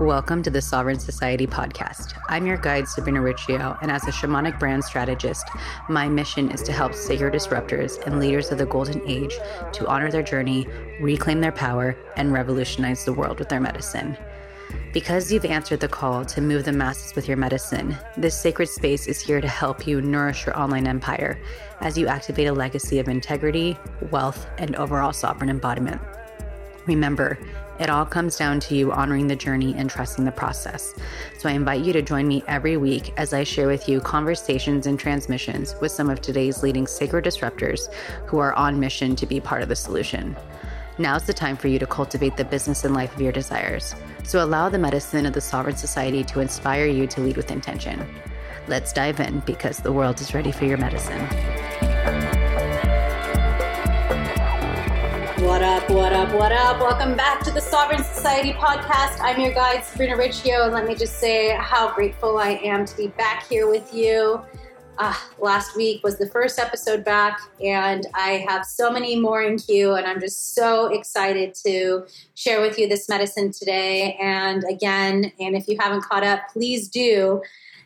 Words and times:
Welcome 0.00 0.42
to 0.44 0.50
the 0.50 0.62
Sovereign 0.62 0.98
Society 0.98 1.46
podcast. 1.46 2.18
I'm 2.30 2.46
your 2.46 2.56
guide, 2.56 2.88
Sabrina 2.88 3.20
Riccio, 3.20 3.76
and 3.82 3.90
as 3.90 4.02
a 4.04 4.10
shamanic 4.10 4.58
brand 4.58 4.82
strategist, 4.82 5.46
my 5.90 6.08
mission 6.08 6.50
is 6.50 6.62
to 6.62 6.72
help 6.72 6.94
sacred 6.94 7.34
disruptors 7.34 8.02
and 8.06 8.18
leaders 8.18 8.50
of 8.50 8.56
the 8.56 8.64
golden 8.64 9.06
age 9.06 9.34
to 9.72 9.86
honor 9.86 10.10
their 10.10 10.22
journey, 10.22 10.66
reclaim 11.02 11.42
their 11.42 11.52
power, 11.52 11.94
and 12.16 12.32
revolutionize 12.32 13.04
the 13.04 13.12
world 13.12 13.38
with 13.38 13.50
their 13.50 13.60
medicine. 13.60 14.16
Because 14.94 15.30
you've 15.30 15.44
answered 15.44 15.80
the 15.80 15.88
call 15.88 16.24
to 16.24 16.40
move 16.40 16.64
the 16.64 16.72
masses 16.72 17.14
with 17.14 17.28
your 17.28 17.36
medicine, 17.36 17.94
this 18.16 18.40
sacred 18.40 18.70
space 18.70 19.06
is 19.06 19.20
here 19.20 19.42
to 19.42 19.48
help 19.48 19.86
you 19.86 20.00
nourish 20.00 20.46
your 20.46 20.58
online 20.58 20.86
empire 20.86 21.38
as 21.82 21.98
you 21.98 22.06
activate 22.06 22.46
a 22.46 22.54
legacy 22.54 23.00
of 23.00 23.08
integrity, 23.08 23.76
wealth, 24.10 24.46
and 24.56 24.74
overall 24.76 25.12
sovereign 25.12 25.50
embodiment. 25.50 26.00
Remember, 26.86 27.38
it 27.80 27.88
all 27.88 28.04
comes 28.04 28.36
down 28.36 28.60
to 28.60 28.76
you 28.76 28.92
honoring 28.92 29.26
the 29.26 29.34
journey 29.34 29.74
and 29.74 29.88
trusting 29.88 30.26
the 30.26 30.30
process. 30.30 30.94
So 31.38 31.48
I 31.48 31.52
invite 31.52 31.82
you 31.82 31.94
to 31.94 32.02
join 32.02 32.28
me 32.28 32.44
every 32.46 32.76
week 32.76 33.14
as 33.16 33.32
I 33.32 33.42
share 33.42 33.66
with 33.66 33.88
you 33.88 34.00
conversations 34.00 34.86
and 34.86 34.98
transmissions 34.98 35.74
with 35.80 35.90
some 35.90 36.10
of 36.10 36.20
today's 36.20 36.62
leading 36.62 36.86
sacred 36.86 37.24
disruptors 37.24 37.90
who 38.26 38.38
are 38.38 38.52
on 38.52 38.78
mission 38.78 39.16
to 39.16 39.26
be 39.26 39.40
part 39.40 39.62
of 39.62 39.70
the 39.70 39.76
solution. 39.76 40.36
Now's 40.98 41.24
the 41.24 41.32
time 41.32 41.56
for 41.56 41.68
you 41.68 41.78
to 41.78 41.86
cultivate 41.86 42.36
the 42.36 42.44
business 42.44 42.84
and 42.84 42.94
life 42.94 43.14
of 43.14 43.22
your 43.22 43.32
desires. 43.32 43.94
So 44.24 44.44
allow 44.44 44.68
the 44.68 44.78
medicine 44.78 45.24
of 45.24 45.32
the 45.32 45.40
Sovereign 45.40 45.76
Society 45.76 46.22
to 46.24 46.40
inspire 46.40 46.84
you 46.84 47.06
to 47.06 47.22
lead 47.22 47.38
with 47.38 47.50
intention. 47.50 48.06
Let's 48.68 48.92
dive 48.92 49.20
in 49.20 49.40
because 49.40 49.78
the 49.78 49.92
world 49.92 50.20
is 50.20 50.34
ready 50.34 50.52
for 50.52 50.66
your 50.66 50.76
medicine. 50.76 51.26
What 55.40 55.62
up, 55.62 55.88
what 55.88 56.12
up, 56.12 56.34
what 56.34 56.52
up? 56.52 56.80
Welcome 56.80 57.16
back 57.16 57.42
to 57.44 57.50
the 57.50 57.62
Sovereign 57.62 58.04
Society 58.04 58.52
podcast. 58.52 59.18
I'm 59.22 59.40
your 59.40 59.54
guide, 59.54 59.82
Sabrina 59.82 60.14
Riccio, 60.14 60.64
and 60.64 60.74
let 60.74 60.86
me 60.86 60.94
just 60.94 61.18
say 61.18 61.56
how 61.58 61.94
grateful 61.94 62.36
I 62.36 62.60
am 62.62 62.84
to 62.84 62.94
be 62.94 63.06
back 63.06 63.48
here 63.48 63.66
with 63.66 63.94
you. 63.94 64.42
Uh, 64.98 65.14
last 65.38 65.74
week 65.74 66.04
was 66.04 66.18
the 66.18 66.26
first 66.26 66.58
episode 66.58 67.06
back, 67.06 67.40
and 67.58 68.06
I 68.14 68.44
have 68.46 68.66
so 68.66 68.90
many 68.92 69.18
more 69.18 69.42
in 69.42 69.58
queue, 69.58 69.94
and 69.94 70.06
I'm 70.06 70.20
just 70.20 70.54
so 70.54 70.88
excited 70.88 71.54
to 71.64 72.04
share 72.34 72.60
with 72.60 72.78
you 72.78 72.86
this 72.86 73.08
medicine 73.08 73.50
today. 73.50 74.18
And 74.20 74.62
again, 74.68 75.32
and 75.40 75.56
if 75.56 75.66
you 75.68 75.78
haven't 75.80 76.02
caught 76.02 76.22
up, 76.22 76.40
please 76.52 76.86
do. 76.86 77.40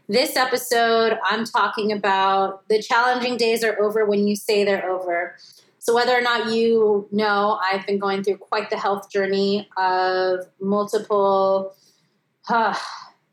This 0.08 0.36
episode, 0.36 1.18
I'm 1.24 1.44
talking 1.44 1.92
about 1.92 2.68
the 2.68 2.82
challenging 2.82 3.36
days 3.36 3.62
are 3.62 3.80
over 3.80 4.04
when 4.04 4.26
you 4.26 4.34
say 4.34 4.64
they're 4.64 4.90
over. 4.90 5.36
So, 5.84 5.94
whether 5.94 6.16
or 6.16 6.22
not 6.22 6.50
you 6.50 7.06
know, 7.12 7.60
I've 7.62 7.86
been 7.86 7.98
going 7.98 8.24
through 8.24 8.38
quite 8.38 8.70
the 8.70 8.78
health 8.78 9.10
journey 9.10 9.68
of 9.76 10.46
multiple 10.58 11.74
uh, 12.48 12.74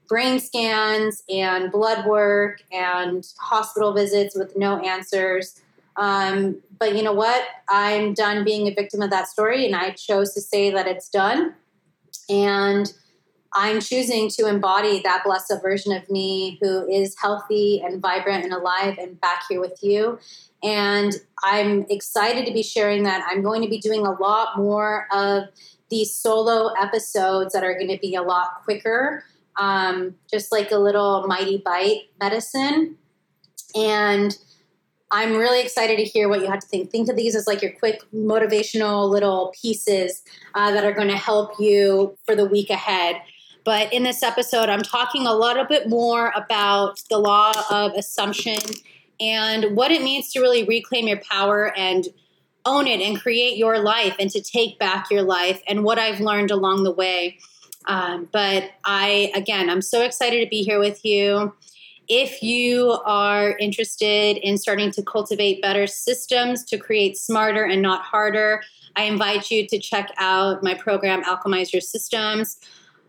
brain 0.09 0.38
scans 0.38 1.23
and 1.29 1.72
blood 1.72 2.05
work 2.05 2.61
and 2.69 3.25
hospital 3.39 3.94
visits 3.94 4.35
with 4.35 4.57
no 4.57 4.79
answers. 4.79 5.61
Um, 5.95 6.57
but 6.77 6.94
you 6.94 7.03
know 7.03 7.13
what? 7.13 7.41
I'm 7.69 8.13
done 8.13 8.44
being 8.44 8.67
a 8.67 8.73
victim 8.73 9.02
of 9.02 9.11
that 9.11 9.29
story, 9.29 9.66
and 9.66 9.73
I 9.73 9.91
chose 9.91 10.33
to 10.33 10.41
say 10.41 10.72
that 10.72 10.88
it's 10.88 11.07
done. 11.07 11.55
And 12.27 12.94
I'm 13.53 13.79
choosing 13.79 14.27
to 14.31 14.47
embody 14.47 15.02
that 15.03 15.23
blessed 15.23 15.53
version 15.61 15.94
of 15.94 16.09
me 16.09 16.57
who 16.61 16.85
is 16.89 17.16
healthy 17.17 17.81
and 17.81 18.02
vibrant 18.02 18.44
and 18.44 18.52
alive 18.52 18.97
and 18.97 19.22
back 19.22 19.44
here 19.47 19.61
with 19.61 19.81
you. 19.81 20.19
And 20.63 21.13
I'm 21.43 21.85
excited 21.89 22.45
to 22.45 22.53
be 22.53 22.63
sharing 22.63 23.03
that. 23.03 23.25
I'm 23.27 23.41
going 23.41 23.61
to 23.63 23.69
be 23.69 23.79
doing 23.79 24.05
a 24.05 24.11
lot 24.11 24.57
more 24.57 25.07
of 25.11 25.45
these 25.89 26.15
solo 26.15 26.73
episodes 26.73 27.53
that 27.53 27.63
are 27.63 27.73
going 27.73 27.89
to 27.89 27.97
be 27.97 28.15
a 28.15 28.21
lot 28.21 28.61
quicker, 28.63 29.23
um, 29.57 30.15
just 30.31 30.51
like 30.51 30.71
a 30.71 30.77
little 30.77 31.25
mighty 31.27 31.57
bite 31.57 32.09
medicine. 32.19 32.97
And 33.75 34.38
I'm 35.11 35.33
really 35.33 35.61
excited 35.61 35.97
to 35.97 36.03
hear 36.03 36.29
what 36.29 36.39
you 36.39 36.47
have 36.47 36.59
to 36.59 36.67
think. 36.67 36.89
Think 36.89 37.09
of 37.09 37.17
these 37.17 37.35
as 37.35 37.45
like 37.45 37.61
your 37.61 37.73
quick 37.73 38.01
motivational 38.13 39.09
little 39.09 39.53
pieces 39.61 40.23
uh, 40.55 40.71
that 40.71 40.85
are 40.85 40.94
going 40.94 41.09
to 41.09 41.17
help 41.17 41.59
you 41.59 42.17
for 42.25 42.35
the 42.35 42.45
week 42.45 42.69
ahead. 42.69 43.17
But 43.66 43.91
in 43.91 44.03
this 44.03 44.23
episode, 44.23 44.69
I'm 44.69 44.81
talking 44.81 45.27
a 45.27 45.35
little 45.35 45.66
bit 45.66 45.89
more 45.89 46.31
about 46.35 47.01
the 47.09 47.19
law 47.19 47.51
of 47.69 47.91
assumption 47.94 48.57
and 49.21 49.75
what 49.75 49.91
it 49.91 50.01
means 50.01 50.33
to 50.33 50.41
really 50.41 50.63
reclaim 50.63 51.07
your 51.07 51.21
power 51.21 51.71
and 51.77 52.07
own 52.65 52.87
it 52.87 52.99
and 52.99 53.19
create 53.19 53.57
your 53.57 53.79
life 53.79 54.15
and 54.19 54.29
to 54.31 54.41
take 54.41 54.77
back 54.79 55.09
your 55.09 55.21
life 55.21 55.61
and 55.67 55.83
what 55.83 55.97
I've 55.97 56.19
learned 56.19 56.51
along 56.51 56.83
the 56.83 56.91
way. 56.91 57.37
Um, 57.85 58.27
but 58.31 58.71
I, 58.83 59.31
again, 59.35 59.69
I'm 59.69 59.81
so 59.81 60.03
excited 60.03 60.43
to 60.43 60.49
be 60.49 60.63
here 60.63 60.79
with 60.79 61.03
you. 61.05 61.53
If 62.07 62.43
you 62.43 62.99
are 63.05 63.57
interested 63.57 64.37
in 64.37 64.57
starting 64.57 64.91
to 64.91 65.03
cultivate 65.03 65.61
better 65.61 65.88
systems 65.88 66.63
to 66.65 66.77
create 66.77 67.17
smarter 67.17 67.63
and 67.63 67.81
not 67.81 68.03
harder, 68.03 68.61
I 68.95 69.03
invite 69.03 69.49
you 69.49 69.65
to 69.67 69.79
check 69.79 70.11
out 70.17 70.61
my 70.61 70.73
program, 70.73 71.23
Alchemize 71.23 71.71
Your 71.71 71.81
Systems. 71.81 72.57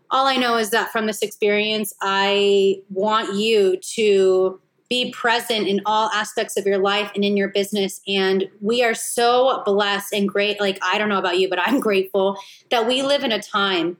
All 0.09 0.25
I 0.25 0.35
know 0.35 0.57
is 0.57 0.69
that 0.69 0.91
from 0.91 1.05
this 1.05 1.21
experience, 1.21 1.93
I 2.01 2.81
want 2.89 3.35
you 3.35 3.77
to 3.95 4.61
be 4.89 5.11
present 5.11 5.67
in 5.67 5.81
all 5.85 6.09
aspects 6.09 6.57
of 6.57 6.65
your 6.65 6.77
life 6.77 7.11
and 7.15 7.23
in 7.23 7.37
your 7.37 7.49
business. 7.49 8.01
And 8.07 8.49
we 8.61 8.83
are 8.83 8.93
so 8.93 9.63
blessed 9.65 10.13
and 10.13 10.27
great. 10.27 10.59
Like, 10.59 10.77
I 10.81 10.97
don't 10.97 11.09
know 11.09 11.19
about 11.19 11.39
you, 11.39 11.49
but 11.49 11.59
I'm 11.59 11.79
grateful 11.81 12.37
that 12.69 12.87
we 12.87 13.01
live 13.01 13.23
in 13.23 13.31
a 13.31 13.41
time 13.41 13.97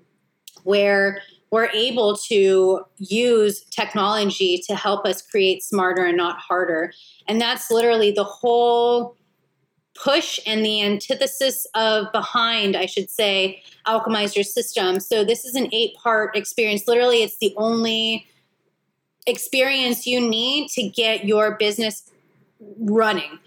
where 0.64 1.22
we're 1.52 1.70
able 1.70 2.18
to 2.18 2.82
use 2.98 3.62
technology 3.66 4.58
to 4.68 4.76
help 4.76 5.06
us 5.06 5.22
create 5.22 5.64
smarter 5.64 6.04
and 6.04 6.18
not 6.18 6.40
harder. 6.40 6.92
And 7.28 7.40
that's 7.40 7.70
literally 7.70 8.12
the 8.12 8.24
whole 8.24 9.16
push 9.96 10.40
and 10.48 10.66
the 10.66 10.82
antithesis 10.82 11.68
of 11.76 12.12
behind, 12.12 12.76
I 12.76 12.88
should 12.88 13.10
say, 13.10 13.62
alchemize 13.86 14.36
your 14.36 14.44
system. 14.44 15.00
So 15.00 15.24
this 15.24 15.46
is 15.46 15.54
an 15.54 15.70
eight 15.72 15.96
part 15.96 16.36
experience. 16.36 16.88
Literally, 16.88 17.22
it's 17.22 17.38
the 17.38 17.54
only 17.58 18.26
experience 19.26 20.06
you 20.06 20.20
need 20.20 20.70
to 20.70 20.84
get 20.84 21.26
your 21.26 21.56
business 21.58 22.12
running. 22.80 23.40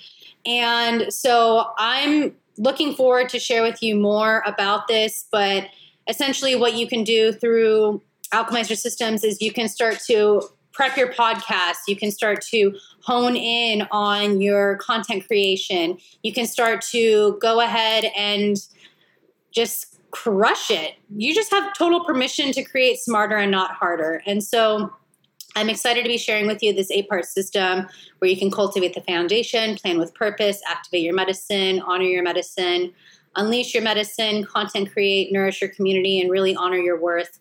And 0.45 1.13
so 1.13 1.73
I'm 1.79 2.35
looking 2.59 2.95
forward 2.95 3.29
to 3.31 3.39
share 3.39 3.63
with 3.63 3.83
you 3.83 3.97
more 3.97 4.43
about 4.47 4.89
this, 4.89 5.27
but 5.31 5.69
essentially 6.09 6.55
what 6.55 6.75
you 6.75 6.87
can 6.87 7.05
do 7.05 7.33
through 7.33 8.01
Alchemize 8.33 8.69
Your 8.69 8.77
Systems 8.77 9.25
is 9.25 9.43
you 9.43 9.53
can 9.53 9.69
start 9.69 10.01
to 10.07 10.43
prep 10.73 10.97
your 10.97 11.13
podcast, 11.13 11.77
you 11.89 11.97
can 11.97 12.11
start 12.11 12.43
to 12.43 12.77
hone 13.03 13.35
in 13.35 13.87
on 13.91 14.43
your 14.43 14.77
content 14.77 15.27
creation. 15.27 15.97
You 16.23 16.35
can 16.35 16.47
start 16.47 16.83
to 16.93 17.39
go 17.41 17.61
ahead 17.61 18.05
and 18.15 18.57
just 19.53 19.99
crush 20.11 20.71
it. 20.71 20.95
You 21.17 21.35
just 21.35 21.51
have 21.51 21.73
total 21.73 22.05
permission 22.05 22.53
to 22.53 22.63
create 22.63 22.99
smarter 22.99 23.37
and 23.37 23.51
not 23.51 23.71
harder. 23.73 24.23
And 24.27 24.45
so 24.45 24.93
I'm 25.57 25.71
excited 25.71 26.03
to 26.03 26.09
be 26.09 26.19
sharing 26.19 26.47
with 26.47 26.63
you 26.63 26.75
this 26.75 26.91
eight 26.91 27.09
part 27.09 27.25
system 27.25 27.87
where 28.19 28.31
you 28.31 28.37
can 28.37 28.51
cultivate 28.51 28.93
the 28.93 29.01
foundation, 29.01 29.75
plan 29.77 29.99
with 29.99 30.15
purpose, 30.15 30.61
activate 30.69 31.03
your 31.03 31.15
medicine, 31.15 31.81
honor 31.81 32.05
your 32.05 32.23
medicine, 32.23 32.93
unleash 33.37 33.73
your 33.73 33.83
medicine, 33.83 34.45
content 34.45 34.93
create, 34.93 35.33
nourish 35.33 35.63
your 35.63 35.71
community, 35.71 36.21
and 36.21 36.31
really 36.31 36.55
honor 36.55 36.77
your 36.77 37.01
worth. 37.01 37.41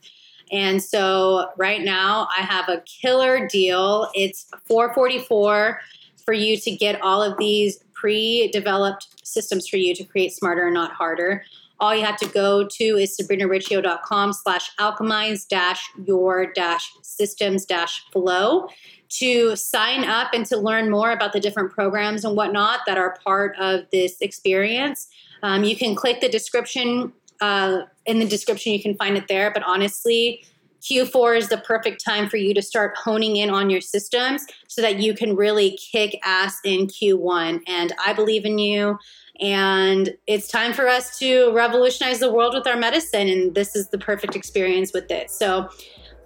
And 0.49 0.81
so 0.81 1.49
right 1.57 1.81
now 1.81 2.29
I 2.35 2.41
have 2.41 2.69
a 2.69 2.81
killer 2.81 3.47
deal. 3.47 4.09
It's 4.13 4.45
444 4.65 5.81
for 6.23 6.33
you 6.33 6.55
to 6.55 6.71
get 6.71 7.01
all 7.01 7.21
of 7.21 7.37
these 7.37 7.83
pre-developed 7.93 9.07
systems 9.27 9.67
for 9.67 9.75
you 9.75 9.93
to 9.93 10.05
create 10.05 10.31
smarter 10.31 10.65
and 10.65 10.73
not 10.73 10.93
harder 10.93 11.43
all 11.79 11.95
you 11.95 12.05
have 12.05 12.17
to 12.17 12.27
go 12.27 12.67
to 12.67 12.83
is 12.83 13.17
sabrinariccio.com 13.17 14.33
slash 14.33 14.75
alchemize 14.77 15.47
dash 15.47 15.89
your 16.05 16.51
dash 16.53 16.91
systems 17.01 17.65
dash 17.65 18.03
flow 18.11 18.67
to 19.09 19.55
sign 19.55 20.03
up 20.03 20.29
and 20.33 20.45
to 20.47 20.57
learn 20.57 20.89
more 20.89 21.11
about 21.11 21.33
the 21.33 21.39
different 21.39 21.71
programs 21.71 22.25
and 22.25 22.35
whatnot 22.35 22.81
that 22.85 22.97
are 22.97 23.17
part 23.23 23.55
of 23.57 23.81
this 23.91 24.17
experience. 24.21 25.07
Um, 25.43 25.63
you 25.63 25.75
can 25.75 25.95
click 25.95 26.21
the 26.21 26.29
description. 26.29 27.13
Uh, 27.41 27.81
in 28.05 28.19
the 28.19 28.25
description, 28.25 28.73
you 28.73 28.81
can 28.81 28.95
find 28.95 29.17
it 29.17 29.27
there. 29.27 29.51
But 29.51 29.63
honestly, 29.63 30.43
Q4 30.81 31.37
is 31.37 31.49
the 31.49 31.57
perfect 31.57 32.03
time 32.03 32.29
for 32.29 32.37
you 32.37 32.53
to 32.53 32.61
start 32.61 32.95
honing 32.95 33.37
in 33.37 33.49
on 33.49 33.69
your 33.69 33.81
systems 33.81 34.45
so 34.67 34.81
that 34.81 34.99
you 34.99 35.13
can 35.13 35.35
really 35.35 35.77
kick 35.77 36.19
ass 36.23 36.59
in 36.63 36.87
Q1. 36.87 37.61
And 37.67 37.93
I 38.05 38.13
believe 38.13 38.45
in 38.45 38.59
you. 38.59 38.99
And 39.39 40.15
it's 40.27 40.47
time 40.47 40.73
for 40.73 40.87
us 40.87 41.19
to 41.19 41.51
revolutionize 41.53 42.19
the 42.19 42.31
world 42.31 42.53
with 42.53 42.67
our 42.67 42.77
medicine. 42.77 43.27
And 43.27 43.53
this 43.53 43.75
is 43.75 43.89
the 43.89 43.97
perfect 43.97 44.35
experience 44.35 44.93
with 44.93 45.11
it. 45.11 45.29
So, 45.29 45.69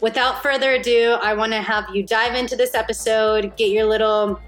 without 0.02 0.44
further 0.44 0.74
ado, 0.74 1.18
I 1.22 1.34
want 1.34 1.52
to 1.54 1.62
have 1.62 1.86
you 1.94 2.04
dive 2.04 2.36
into 2.36 2.56
this 2.56 2.76
episode, 2.76 3.56
get 3.58 3.72
your 3.72 3.86
little 3.86 4.40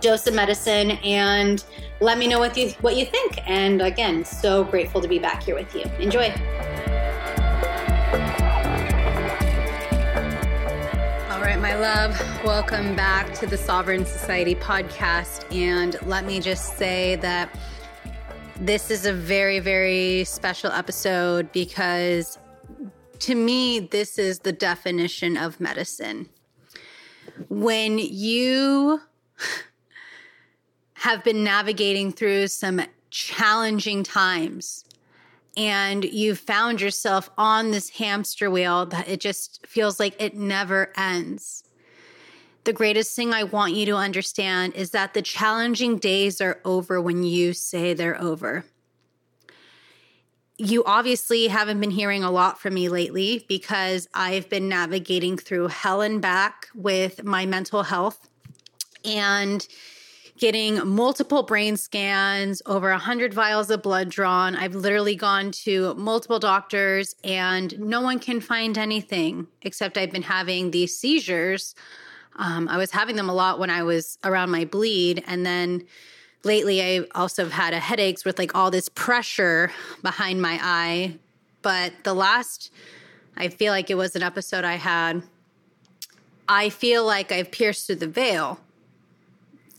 dose 0.00 0.26
of 0.26 0.34
medicine, 0.34 0.92
and 1.02 1.64
let 2.00 2.18
me 2.18 2.26
know 2.26 2.38
what 2.38 2.56
you 2.56 2.70
what 2.80 2.96
you 2.96 3.06
think. 3.06 3.38
And 3.48 3.80
again, 3.80 4.24
so 4.24 4.64
grateful 4.64 5.00
to 5.00 5.08
be 5.08 5.18
back 5.18 5.42
here 5.42 5.54
with 5.54 5.74
you. 5.74 5.84
Enjoy. 5.98 6.32
right, 11.44 11.60
my 11.60 11.76
love, 11.76 12.18
welcome 12.44 12.96
back 12.96 13.32
to 13.34 13.46
the 13.46 13.56
Sovereign 13.56 14.04
Society 14.04 14.54
podcast. 14.54 15.44
And 15.54 15.96
let 16.06 16.24
me 16.24 16.40
just 16.40 16.76
say 16.76 17.16
that 17.16 17.54
this 18.66 18.90
is 18.90 19.04
a 19.04 19.12
very, 19.12 19.58
very 19.58 20.24
special 20.24 20.72
episode 20.72 21.52
because 21.52 22.38
to 23.18 23.34
me, 23.34 23.78
this 23.78 24.18
is 24.18 24.38
the 24.38 24.52
definition 24.52 25.36
of 25.36 25.60
medicine. 25.60 26.30
When 27.50 27.98
you 27.98 29.02
have 30.94 31.22
been 31.22 31.44
navigating 31.44 32.10
through 32.10 32.48
some 32.48 32.80
challenging 33.10 34.02
times 34.02 34.86
and 35.58 36.02
you 36.02 36.34
found 36.34 36.80
yourself 36.80 37.28
on 37.36 37.70
this 37.70 37.90
hamster 37.90 38.50
wheel 38.50 38.86
that 38.86 39.06
it 39.06 39.20
just 39.20 39.66
feels 39.66 40.00
like 40.00 40.16
it 40.18 40.38
never 40.38 40.90
ends. 40.96 41.63
The 42.64 42.72
greatest 42.72 43.14
thing 43.14 43.32
I 43.32 43.44
want 43.44 43.74
you 43.74 43.84
to 43.86 43.96
understand 43.96 44.74
is 44.74 44.90
that 44.90 45.12
the 45.12 45.20
challenging 45.20 45.98
days 45.98 46.40
are 46.40 46.60
over 46.64 47.00
when 47.00 47.22
you 47.22 47.52
say 47.52 47.92
they're 47.92 48.20
over. 48.20 48.64
You 50.56 50.82
obviously 50.84 51.48
haven't 51.48 51.80
been 51.80 51.90
hearing 51.90 52.24
a 52.24 52.30
lot 52.30 52.58
from 52.58 52.74
me 52.74 52.88
lately 52.88 53.44
because 53.48 54.08
I've 54.14 54.48
been 54.48 54.68
navigating 54.68 55.36
through 55.36 55.68
hell 55.68 56.00
and 56.00 56.22
back 56.22 56.68
with 56.74 57.24
my 57.24 57.44
mental 57.44 57.82
health. 57.82 58.28
And 59.04 59.66
getting 60.38 60.86
multiple 60.88 61.42
brain 61.42 61.76
scans, 61.76 62.60
over 62.66 62.90
100 62.90 63.32
vials 63.32 63.70
of 63.70 63.82
blood 63.82 64.08
drawn. 64.08 64.56
I've 64.56 64.74
literally 64.74 65.14
gone 65.14 65.52
to 65.52 65.94
multiple 65.94 66.38
doctors 66.38 67.14
and 67.22 67.78
no 67.78 68.00
one 68.00 68.18
can 68.18 68.40
find 68.40 68.76
anything 68.76 69.46
except 69.62 69.96
I've 69.96 70.10
been 70.10 70.22
having 70.22 70.70
these 70.70 70.98
seizures. 70.98 71.74
Um, 72.36 72.68
I 72.68 72.76
was 72.76 72.90
having 72.90 73.16
them 73.16 73.28
a 73.28 73.34
lot 73.34 73.58
when 73.58 73.70
I 73.70 73.82
was 73.82 74.18
around 74.24 74.50
my 74.50 74.64
bleed. 74.64 75.22
And 75.26 75.44
then 75.46 75.86
lately, 76.42 76.82
I 76.82 77.06
also 77.14 77.44
have 77.44 77.52
had 77.52 77.74
headaches 77.74 78.24
with 78.24 78.38
like 78.38 78.54
all 78.54 78.70
this 78.70 78.88
pressure 78.88 79.72
behind 80.02 80.42
my 80.42 80.58
eye. 80.62 81.16
But 81.62 81.92
the 82.02 82.14
last, 82.14 82.70
I 83.36 83.48
feel 83.48 83.72
like 83.72 83.90
it 83.90 83.96
was 83.96 84.16
an 84.16 84.22
episode 84.22 84.64
I 84.64 84.74
had. 84.74 85.22
I 86.48 86.68
feel 86.68 87.06
like 87.06 87.32
I've 87.32 87.50
pierced 87.50 87.86
through 87.86 87.96
the 87.96 88.08
veil 88.08 88.60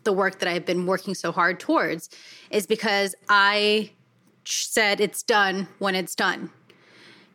the 0.06 0.13
work 0.13 0.40
that 0.40 0.48
I've 0.48 0.66
been 0.66 0.86
working 0.86 1.13
so 1.13 1.31
hard 1.34 1.60
towards 1.60 2.10
is 2.50 2.66
because 2.66 3.13
I 3.28 3.92
said 4.46 5.02
it's 5.02 5.22
done 5.22 5.68
when 5.80 5.96
it's 5.96 6.16
done. 6.16 6.52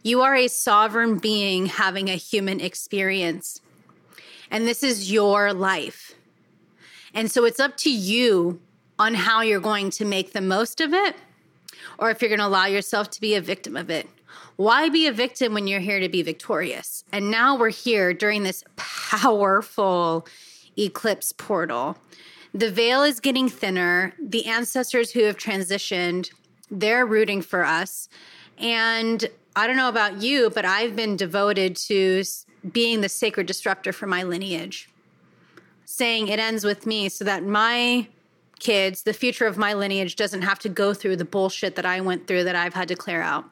You 0.03 0.23
are 0.23 0.35
a 0.35 0.49
sovereign 0.49 1.19
being 1.19 1.67
having 1.67 2.09
a 2.09 2.15
human 2.15 2.61
experience, 2.61 3.61
and 4.51 4.67
this 4.67 4.83
is 4.83 5.13
your 5.13 5.53
life. 5.53 6.15
And 7.15 7.31
so 7.31 7.45
it's 7.45 7.61
up 7.61 7.77
to 7.79 7.91
you 7.91 8.61
on 8.99 9.15
how 9.15 9.41
you're 9.41 9.61
going 9.61 9.91
to 9.91 10.05
make 10.05 10.33
the 10.33 10.41
most 10.41 10.81
of 10.81 10.93
it 10.93 11.17
or 11.99 12.11
if 12.11 12.21
you're 12.21 12.29
going 12.29 12.41
to 12.41 12.47
allow 12.47 12.67
yourself 12.67 13.11
to 13.11 13.21
be 13.21 13.35
a 13.35 13.41
victim 13.41 13.77
of 13.77 13.91
it. 13.91 14.09
Why 14.57 14.89
be 14.89 15.07
a 15.07 15.13
victim 15.13 15.55
when 15.55 15.67
you're 15.67 15.81
here 15.81 16.01
to 16.01 16.09
be 16.09 16.23
victorious? 16.23 17.05
And 17.13 17.31
now 17.31 17.57
we're 17.57 17.71
here 17.71 18.13
during 18.13 18.43
this 18.43 18.63
powerful 18.77 20.27
eclipse 20.77 21.33
portal 21.33 21.97
the 22.53 22.71
veil 22.71 23.03
is 23.03 23.21
getting 23.21 23.49
thinner. 23.49 24.13
The 24.21 24.47
ancestors 24.47 25.13
who 25.13 25.23
have 25.25 25.37
transitioned, 25.37 26.31
they're 26.71 27.07
rooting 27.07 27.43
for 27.43 27.65
us. 27.65 28.09
And 28.59 29.25
I 29.55 29.67
don't 29.67 29.77
know 29.77 29.89
about 29.89 30.21
you, 30.21 30.51
but 30.51 30.65
I've 30.65 30.97
been 30.97 31.17
devoted 31.17 31.77
to 31.77 32.25
being 32.73 33.01
the 33.01 33.09
sacred 33.09 33.47
disruptor 33.47 33.93
for 33.93 34.07
my 34.07 34.23
lineage, 34.23 34.91
saying 35.85 36.29
it 36.29 36.39
ends 36.39 36.65
with 36.65 36.87
me 36.87 37.09
so 37.09 37.25
that 37.25 37.45
my 37.45 38.07
kids, 38.59 39.03
the 39.03 39.13
future 39.13 39.47
of 39.47 39.57
my 39.57 39.73
lineage, 39.73 40.17
doesn't 40.17 40.43
have 40.43 40.59
to 40.61 40.69
go 40.69 40.93
through 40.95 41.17
the 41.17 41.25
bullshit 41.25 41.77
that 41.77 41.87
I 41.87 42.01
went 42.01 42.27
through 42.27 42.45
that 42.45 42.57
I've 42.57 42.75
had 42.75 42.89
to 42.89 42.97
clear 42.97 43.23
out. 43.23 43.45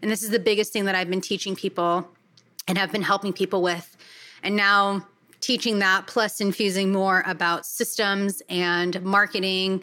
And 0.00 0.10
this 0.10 0.22
is 0.22 0.30
the 0.30 0.38
biggest 0.38 0.72
thing 0.72 0.84
that 0.86 0.94
I've 0.94 1.10
been 1.10 1.20
teaching 1.20 1.54
people 1.54 2.08
and 2.68 2.78
have 2.78 2.92
been 2.92 3.02
helping 3.02 3.32
people 3.32 3.62
with. 3.62 3.96
And 4.42 4.56
now 4.56 5.06
teaching 5.40 5.80
that 5.80 6.06
plus 6.06 6.40
infusing 6.40 6.92
more 6.92 7.22
about 7.26 7.66
systems 7.66 8.42
and 8.48 9.02
marketing 9.02 9.82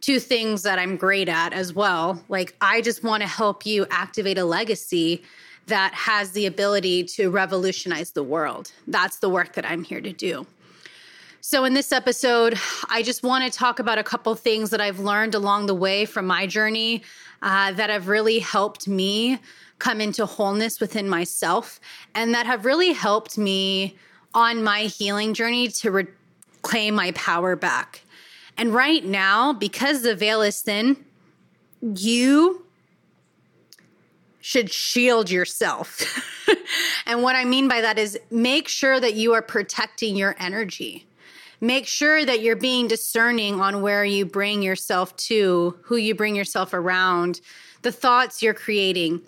two 0.00 0.18
things 0.18 0.62
that 0.62 0.78
I'm 0.78 0.96
great 0.96 1.28
at 1.28 1.52
as 1.52 1.74
well. 1.74 2.22
Like, 2.28 2.54
I 2.60 2.80
just 2.80 3.02
want 3.02 3.22
to 3.22 3.28
help 3.28 3.66
you 3.66 3.86
activate 3.90 4.38
a 4.38 4.44
legacy 4.44 5.22
that 5.66 5.94
has 5.94 6.32
the 6.32 6.46
ability 6.46 7.04
to 7.04 7.30
revolutionize 7.30 8.10
the 8.12 8.22
world. 8.22 8.72
That's 8.86 9.18
the 9.18 9.28
work 9.28 9.54
that 9.54 9.64
I'm 9.64 9.84
here 9.84 10.00
to 10.00 10.12
do. 10.12 10.46
So, 11.42 11.64
in 11.64 11.72
this 11.72 11.90
episode, 11.90 12.58
I 12.90 13.02
just 13.02 13.22
want 13.22 13.50
to 13.50 13.58
talk 13.58 13.78
about 13.78 13.96
a 13.96 14.02
couple 14.02 14.34
things 14.34 14.70
that 14.70 14.80
I've 14.80 14.98
learned 14.98 15.34
along 15.34 15.66
the 15.66 15.74
way 15.74 16.04
from 16.04 16.26
my 16.26 16.46
journey 16.46 17.02
uh, 17.40 17.72
that 17.72 17.88
have 17.88 18.08
really 18.08 18.40
helped 18.40 18.86
me 18.86 19.38
come 19.78 20.00
into 20.00 20.26
wholeness 20.26 20.80
within 20.80 21.08
myself 21.08 21.80
and 22.14 22.34
that 22.34 22.44
have 22.44 22.66
really 22.66 22.92
helped 22.92 23.38
me 23.38 23.96
on 24.34 24.62
my 24.62 24.82
healing 24.82 25.32
journey 25.34 25.68
to 25.68 25.90
reclaim 25.90 26.94
my 26.94 27.10
power 27.12 27.56
back. 27.56 28.02
And 28.56 28.74
right 28.74 29.04
now, 29.04 29.54
because 29.54 30.02
the 30.02 30.14
veil 30.14 30.42
is 30.42 30.60
thin, 30.60 31.02
you 31.80 32.66
should 34.40 34.70
shield 34.70 35.30
yourself. 35.30 36.00
and 37.06 37.22
what 37.22 37.36
I 37.36 37.44
mean 37.44 37.68
by 37.68 37.80
that 37.80 37.98
is 37.98 38.18
make 38.30 38.68
sure 38.68 38.98
that 38.98 39.14
you 39.14 39.34
are 39.34 39.42
protecting 39.42 40.16
your 40.16 40.34
energy. 40.38 41.06
Make 41.60 41.86
sure 41.86 42.24
that 42.24 42.40
you're 42.40 42.56
being 42.56 42.88
discerning 42.88 43.60
on 43.60 43.82
where 43.82 44.04
you 44.04 44.24
bring 44.24 44.62
yourself 44.62 45.14
to, 45.16 45.78
who 45.82 45.96
you 45.96 46.14
bring 46.14 46.34
yourself 46.34 46.72
around, 46.72 47.42
the 47.82 47.92
thoughts 47.92 48.42
you're 48.42 48.54
creating. 48.54 49.20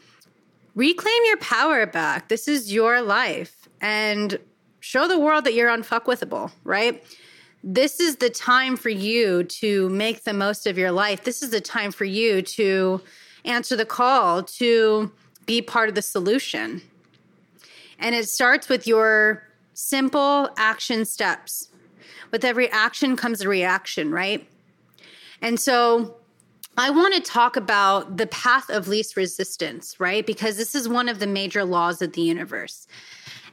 Reclaim 0.74 1.22
your 1.26 1.36
power 1.36 1.84
back. 1.84 2.28
This 2.28 2.48
is 2.48 2.72
your 2.72 3.02
life. 3.02 3.68
And 3.82 4.38
show 4.80 5.06
the 5.06 5.18
world 5.18 5.44
that 5.44 5.52
you're 5.52 5.68
unfuckwithable, 5.68 6.50
right? 6.64 7.04
This 7.62 8.00
is 8.00 8.16
the 8.16 8.30
time 8.30 8.76
for 8.76 8.88
you 8.88 9.44
to 9.44 9.88
make 9.90 10.24
the 10.24 10.32
most 10.32 10.66
of 10.66 10.78
your 10.78 10.90
life. 10.90 11.24
This 11.24 11.42
is 11.42 11.50
the 11.50 11.60
time 11.60 11.92
for 11.92 12.04
you 12.04 12.40
to 12.42 13.00
answer 13.44 13.76
the 13.76 13.86
call 13.86 14.42
to 14.42 15.10
be 15.46 15.60
part 15.62 15.88
of 15.88 15.94
the 15.94 16.02
solution. 16.02 16.82
And 17.98 18.14
it 18.14 18.28
starts 18.28 18.68
with 18.68 18.86
your 18.86 19.46
simple 19.74 20.50
action 20.56 21.04
steps. 21.04 21.68
With 22.30 22.44
every 22.44 22.70
action 22.70 23.16
comes 23.16 23.42
a 23.42 23.48
reaction, 23.48 24.10
right? 24.10 24.46
And 25.40 25.58
so 25.60 26.16
I 26.78 26.90
want 26.90 27.14
to 27.14 27.20
talk 27.20 27.56
about 27.56 28.16
the 28.16 28.26
path 28.28 28.70
of 28.70 28.88
least 28.88 29.16
resistance, 29.16 30.00
right? 30.00 30.26
Because 30.26 30.56
this 30.56 30.74
is 30.74 30.88
one 30.88 31.08
of 31.08 31.18
the 31.18 31.26
major 31.26 31.64
laws 31.64 32.00
of 32.00 32.12
the 32.12 32.22
universe. 32.22 32.86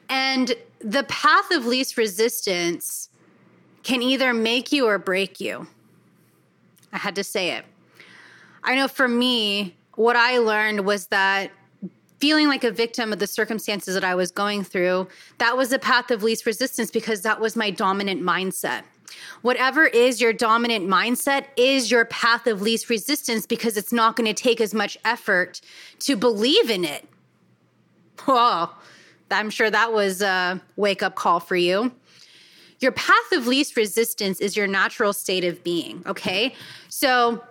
And 0.07 0.53
the 0.79 1.03
path 1.03 1.51
of 1.51 1.65
least 1.65 1.97
resistance 1.97 3.09
can 3.83 4.01
either 4.01 4.33
make 4.33 4.71
you 4.71 4.87
or 4.87 4.97
break 4.97 5.41
you. 5.41 5.67
I 6.93 6.97
had 6.97 7.15
to 7.15 7.23
say 7.23 7.51
it. 7.51 7.65
I 8.63 8.75
know 8.75 8.87
for 8.87 9.07
me, 9.07 9.75
what 9.99 10.15
I 10.15 10.37
learned 10.37 10.85
was 10.85 11.07
that 11.07 11.51
feeling 12.21 12.47
like 12.47 12.63
a 12.63 12.71
victim 12.71 13.11
of 13.11 13.19
the 13.19 13.27
circumstances 13.27 13.95
that 13.95 14.03
I 14.05 14.15
was 14.15 14.31
going 14.31 14.63
through, 14.63 15.09
that 15.39 15.57
was 15.57 15.71
the 15.71 15.79
path 15.79 16.09
of 16.09 16.23
least 16.23 16.45
resistance 16.45 16.89
because 16.89 17.19
that 17.23 17.41
was 17.41 17.57
my 17.57 17.69
dominant 17.69 18.21
mindset. 18.21 18.83
Whatever 19.41 19.87
is 19.87 20.21
your 20.21 20.31
dominant 20.31 20.87
mindset 20.87 21.47
is 21.57 21.91
your 21.91 22.05
path 22.05 22.47
of 22.47 22.61
least 22.61 22.89
resistance 22.89 23.45
because 23.45 23.75
it's 23.75 23.91
not 23.91 24.15
going 24.15 24.33
to 24.33 24.33
take 24.33 24.61
as 24.61 24.73
much 24.73 24.97
effort 25.03 25.59
to 25.99 26.15
believe 26.15 26.69
in 26.69 26.85
it. 26.85 27.05
Whoa, 28.21 28.69
I'm 29.29 29.49
sure 29.49 29.69
that 29.69 29.91
was 29.91 30.21
a 30.21 30.61
wake 30.77 31.03
up 31.03 31.15
call 31.15 31.41
for 31.41 31.57
you. 31.57 31.91
Your 32.79 32.93
path 32.93 33.33
of 33.33 33.47
least 33.47 33.75
resistance 33.75 34.39
is 34.39 34.55
your 34.55 34.67
natural 34.67 35.11
state 35.11 35.43
of 35.43 35.61
being, 35.61 36.03
okay? 36.05 36.55
So, 36.87 37.43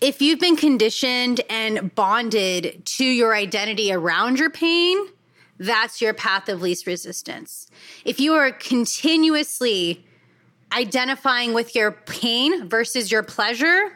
if 0.00 0.20
you've 0.20 0.40
been 0.40 0.56
conditioned 0.56 1.40
and 1.48 1.94
bonded 1.94 2.84
to 2.84 3.04
your 3.04 3.34
identity 3.34 3.92
around 3.92 4.38
your 4.38 4.50
pain, 4.50 4.98
that's 5.58 6.00
your 6.00 6.14
path 6.14 6.48
of 6.48 6.62
least 6.62 6.86
resistance. 6.86 7.68
If 8.04 8.20
you 8.20 8.34
are 8.34 8.50
continuously 8.50 10.04
identifying 10.72 11.54
with 11.54 11.74
your 11.74 11.92
pain 11.92 12.68
versus 12.68 13.12
your 13.12 13.22
pleasure, 13.22 13.92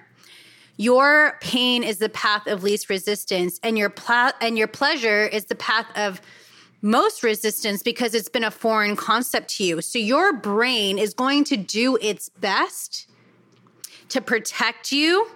your 0.77 1.37
pain 1.41 1.83
is 1.83 1.99
the 1.99 2.09
path 2.09 2.47
of 2.47 2.63
least 2.63 2.89
resistance 2.89 3.59
and 3.65 3.77
your 3.77 3.91
pl- 3.91 4.33
and 4.41 4.57
your 4.57 4.69
pleasure 4.69 5.27
is 5.27 5.47
the 5.47 5.57
path 5.57 5.87
of 5.97 6.21
most 6.81 7.25
resistance 7.25 7.83
because 7.83 8.15
it's 8.15 8.29
been 8.29 8.45
a 8.45 8.51
foreign 8.53 8.95
concept 8.95 9.57
to 9.57 9.65
you. 9.65 9.81
So 9.83 9.99
your 9.99 10.33
brain 10.33 10.97
is 10.99 11.13
going 11.13 11.43
to 11.45 11.57
do 11.57 11.99
its 12.01 12.29
best 12.29 13.09
to 14.11 14.21
protect 14.21 14.93
you 14.93 15.29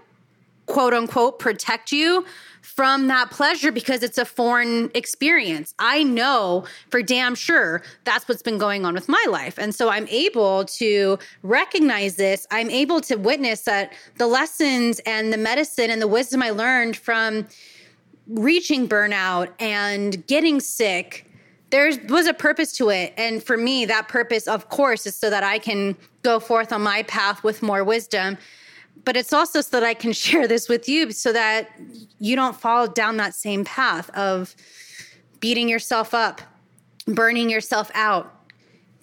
quote 0.67 0.95
unquote 0.95 1.39
protect 1.39 1.93
you 1.93 2.25
from 2.63 3.09
that 3.09 3.31
pleasure 3.31 3.73
because 3.73 4.03
it's 4.03 4.19
a 4.19 4.25
foreign 4.25 4.91
experience. 4.95 5.75
I 5.79 6.03
know 6.05 6.65
for 6.91 7.03
damn 7.03 7.35
sure 7.35 7.83
that's 8.05 8.29
what's 8.29 8.43
been 8.43 8.59
going 8.59 8.85
on 8.85 8.95
with 8.95 9.09
my 9.09 9.25
life. 9.29 9.59
And 9.59 9.75
so 9.75 9.89
I'm 9.91 10.07
able 10.09 10.65
to 10.67 11.19
recognize 11.43 12.17
this. 12.17 12.47
I'm 12.51 12.71
able 12.71 13.01
to 13.03 13.17
witness 13.17 13.63
that 13.63 13.93
the 14.17 14.27
lessons 14.27 15.01
and 15.01 15.33
the 15.33 15.37
medicine 15.37 15.91
and 15.91 16.01
the 16.01 16.09
wisdom 16.09 16.43
I 16.43 16.51
learned 16.51 16.97
from 16.97 17.47
reaching 18.29 18.89
burnout 18.89 19.51
and 19.59 20.25
getting 20.27 20.61
sick 20.61 21.29
there 21.73 21.91
was 22.11 22.27
a 22.27 22.35
purpose 22.35 22.75
to 22.75 22.91
it. 22.91 23.15
And 23.17 23.43
for 23.43 23.57
me, 23.57 23.87
that 23.87 24.07
purpose, 24.07 24.47
of 24.47 24.69
course, 24.69 25.07
is 25.07 25.17
so 25.17 25.31
that 25.31 25.43
I 25.43 25.59
can 25.59 25.97
go 26.23 26.39
forth 26.39 26.71
on 26.71 26.83
my 26.83 27.03
path 27.05 27.43
with 27.43 27.63
more 27.63 27.83
wisdom. 27.83 28.37
But 29.05 29.17
it's 29.17 29.33
also 29.33 29.61
so 29.61 29.81
that 29.81 29.87
I 29.87 29.95
can 29.95 30.13
share 30.25 30.47
this 30.47 30.69
with 30.69 30.89
you 30.89 31.11
so 31.13 31.33
that 31.33 31.71
you 32.19 32.37
don't 32.37 32.59
fall 32.59 32.87
down 32.89 33.17
that 33.19 33.35
same 33.35 33.65
path 33.65 34.11
of 34.11 34.55
beating 35.41 35.69
yourself 35.69 36.15
up, 36.15 36.41
burning 37.07 37.51
yourself 37.51 37.91
out, 37.95 38.33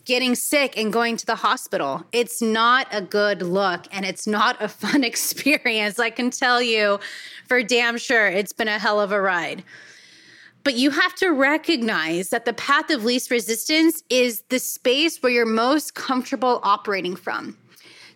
getting 0.06 0.34
sick 0.34 0.76
and 0.76 0.92
going 0.92 1.18
to 1.18 1.26
the 1.26 1.36
hospital. 1.36 2.04
It's 2.12 2.42
not 2.42 2.88
a 2.92 3.00
good 3.00 3.44
look 3.44 3.86
and 3.92 4.06
it's 4.06 4.26
not 4.26 4.60
a 4.60 4.68
fun 4.84 5.04
experience. 5.04 6.00
I 6.00 6.10
can 6.10 6.32
tell 6.32 6.62
you 6.62 7.00
for 7.48 7.62
damn 7.62 7.98
sure 7.98 8.28
it's 8.28 8.54
been 8.54 8.68
a 8.68 8.80
hell 8.80 9.00
of 9.00 9.12
a 9.12 9.22
ride. 9.22 9.64
But 10.64 10.76
you 10.76 10.90
have 10.90 11.16
to 11.16 11.30
recognize 11.30 12.30
that 12.30 12.46
the 12.46 12.54
path 12.54 12.90
of 12.90 13.06
least 13.06 13.32
resistance 13.32 14.04
is 14.10 14.42
the 14.50 14.60
space 14.60 15.22
where 15.22 15.32
you're 15.32 15.46
most 15.46 15.96
comfortable 15.96 16.60
operating 16.64 17.16
from. 17.16 17.58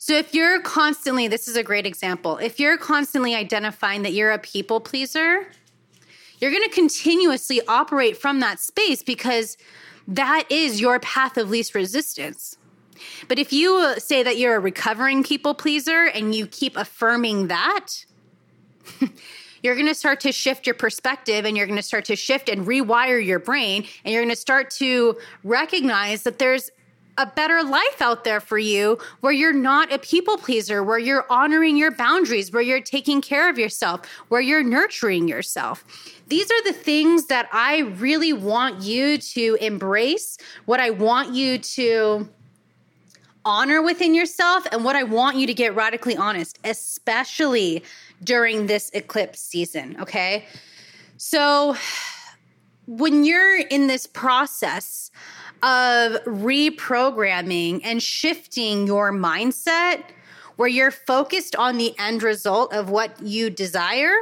So 0.06 0.16
if 0.16 0.34
you're 0.34 0.60
constantly, 0.60 1.30
this 1.30 1.48
is 1.48 1.56
a 1.56 1.64
great 1.64 1.86
example, 1.86 2.36
if 2.38 2.60
you're 2.60 2.76
constantly 2.76 3.36
identifying 3.36 4.02
that 4.02 4.12
you're 4.12 4.32
a 4.32 4.38
people 4.38 4.82
pleaser, 4.82 5.48
you're 6.40 6.52
going 6.52 6.64
to 6.64 6.76
continuously 6.76 7.62
operate 7.70 8.18
from 8.18 8.42
that 8.42 8.60
space 8.60 9.02
because 9.02 9.56
that 10.06 10.44
is 10.50 10.82
your 10.82 11.00
path 11.00 11.38
of 11.38 11.50
least 11.50 11.74
resistance. 11.74 12.58
But 13.30 13.40
if 13.40 13.54
you 13.54 13.98
say 13.98 14.24
that 14.24 14.38
you're 14.38 14.58
a 14.58 14.60
recovering 14.60 15.24
people 15.24 15.54
pleaser 15.54 16.08
and 16.08 16.36
you 16.36 16.48
keep 16.48 16.76
affirming 16.76 17.48
that, 17.48 17.88
you're 19.64 19.76
going 19.76 19.88
to 19.88 19.96
start 19.96 20.20
to 20.20 20.34
shift 20.34 20.68
your 20.68 20.76
perspective 20.76 21.46
and 21.46 21.56
you're 21.56 21.66
going 21.66 21.78
to 21.78 21.82
start 21.82 22.04
to 22.06 22.18
shift 22.18 22.50
and 22.50 22.68
rewire 22.68 23.26
your 23.26 23.40
brain 23.40 23.86
and 24.04 24.14
you're 24.14 24.24
going 24.24 24.36
to 24.36 24.42
start 24.42 24.70
to 24.72 25.18
recognize 25.46 26.24
that 26.24 26.40
there's 26.40 26.72
a 27.18 27.26
better 27.26 27.64
life 27.64 28.02
out 28.02 28.24
there 28.24 28.40
for 28.40 28.58
you 28.58 28.98
where 29.20 29.34
you're 29.34 29.54
not 29.54 29.92
a 29.94 30.00
people 30.00 30.38
pleaser, 30.38 30.84
where 30.84 30.98
you're 30.98 31.26
honoring 31.30 31.78
your 31.78 31.92
boundaries, 31.92 32.52
where 32.52 32.62
you're 32.62 32.82
taking 32.82 33.22
care 33.22 33.50
of 33.50 33.58
yourself, 33.58 34.02
where 34.30 34.42
you're 34.42 34.64
nurturing 34.64 35.28
yourself. 35.28 35.84
These 36.28 36.50
are 36.50 36.64
the 36.64 36.74
things 36.74 37.28
that 37.28 37.48
I 37.52 37.80
really 37.80 38.34
want 38.34 38.82
you 38.82 39.18
to 39.18 39.58
embrace, 39.62 40.38
what 40.66 40.80
I 40.80 40.90
want 40.90 41.36
you 41.36 41.60
to 41.60 42.28
honor 43.46 43.82
within 43.82 44.16
yourself, 44.16 44.66
and 44.72 44.84
what 44.84 44.96
I 44.96 45.04
want 45.04 45.38
you 45.38 45.46
to 45.46 45.54
get 45.54 45.76
radically 45.76 46.16
honest, 46.16 46.58
especially 46.64 47.84
during 48.24 48.68
this 48.68 48.90
eclipse 48.94 49.40
season. 49.42 49.98
Okay. 50.00 50.48
So 51.18 51.76
when 52.88 53.24
you're 53.24 53.60
in 53.60 53.88
this 53.88 54.08
process 54.08 55.12
of 55.64 56.22
reprogramming 56.26 57.80
and 57.84 58.04
shifting 58.04 58.86
your 58.86 59.12
mindset, 59.12 60.04
where 60.58 60.68
you're 60.68 60.92
focused 60.92 61.56
on 61.56 61.78
the 61.78 61.98
end 61.98 62.22
result 62.22 62.74
of 62.74 62.90
what 62.90 63.20
you 63.24 63.50
desire, 63.50 64.14